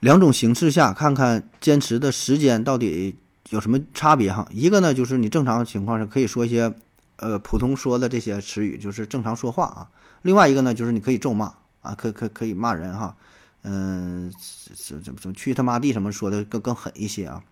[0.00, 3.16] 两种形式下，看看坚持的时间到底
[3.50, 4.48] 有什么差别哈。
[4.50, 6.72] 一个呢，就是你正常情况下可以说一些
[7.16, 9.90] 呃普通说的这些词语，就是正常说话啊。
[10.22, 11.52] 另外一个呢，就是你可以咒骂
[11.82, 13.14] 啊，可可可以骂人哈，
[13.62, 14.32] 嗯，
[14.74, 17.42] 怎怎么怎么去他妈地什么说的更更狠一些啊。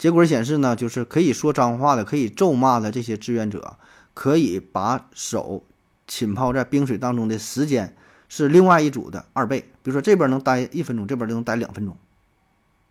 [0.00, 3.76] 结果显示呢，就是可以说脏话的、可以咒骂的这些志愿者，
[4.14, 5.62] 可以把手
[6.06, 7.94] 浸泡在冰水当中的时间
[8.26, 9.60] 是另外一组的二倍。
[9.82, 11.94] 比如说这边能待一分钟，这边就能待两分钟，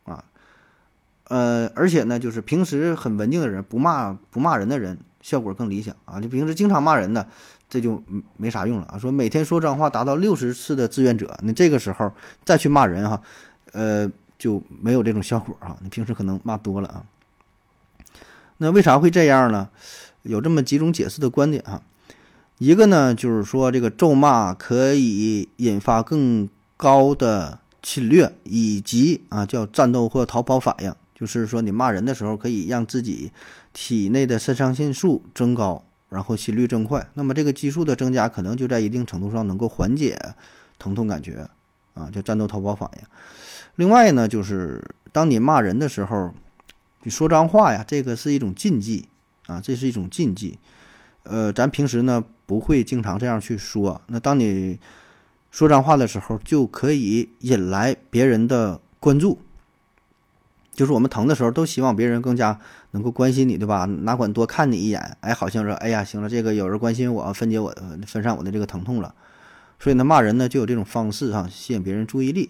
[0.03, 0.23] 啊，
[1.29, 6.21] 呃，而且呢，就是平时很文静的人，不骂不骂人的人，效果更理想啊。
[6.21, 7.27] 就平时经常骂人的，
[7.67, 8.03] 这就
[8.37, 8.99] 没啥用了啊。
[8.99, 12.13] 说每天说脏话达到六十次的志愿者，那这个时候
[12.45, 13.19] 再去骂人哈，
[13.71, 14.11] 呃。
[14.39, 15.77] 就没有这种效果啊！
[15.83, 17.05] 你平时可能骂多了啊。
[18.57, 19.69] 那为啥会这样呢？
[20.23, 21.83] 有这么几种解释的观点啊。
[22.57, 33.31] 一个呢，就是说这个咒骂可以引发更高的侵略，以及啊叫战斗或逃跑反应，就是说你骂人的时候可以让自己
[33.71, 37.07] 体内的肾上腺素增高，然后心率增快。
[37.13, 40.19] 那么这个激素的增加，可能就在一定程度上能够缓解
[40.77, 41.49] 疼痛感觉
[41.93, 43.03] 啊，叫战斗逃跑反应。
[43.79, 44.83] 另外呢，就是
[45.13, 46.33] 当你骂人的时候，
[47.03, 49.07] 你说脏话呀，这个是一种禁忌
[49.47, 50.59] 啊，这是一种禁忌。
[51.23, 54.01] 呃，咱平时呢不会经常这样去说。
[54.07, 54.77] 那当你
[55.49, 59.39] 说脏话的时候，就可以引来别人的关注。
[60.73, 62.59] 就是我们疼的时候，都希望别人更加
[62.91, 63.85] 能够关心你，对吧？
[63.85, 67.73] 哪管多看你一眼，哎，好像说，哎呀，行了，这个有人关心我，分解我，
[68.05, 69.15] 分散我的这个疼痛了。
[69.79, 72.49] 所以呢，骂人呢就有这种方式哈，吸引别人注意力。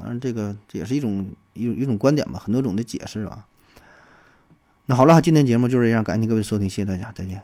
[0.00, 3.46] 反正，这个这也是一种一种一种观点吧，很多种的解释啊。
[4.86, 7.40] 那好了，今天节目就是这样，感谢各位收听，谢谢大家，再见。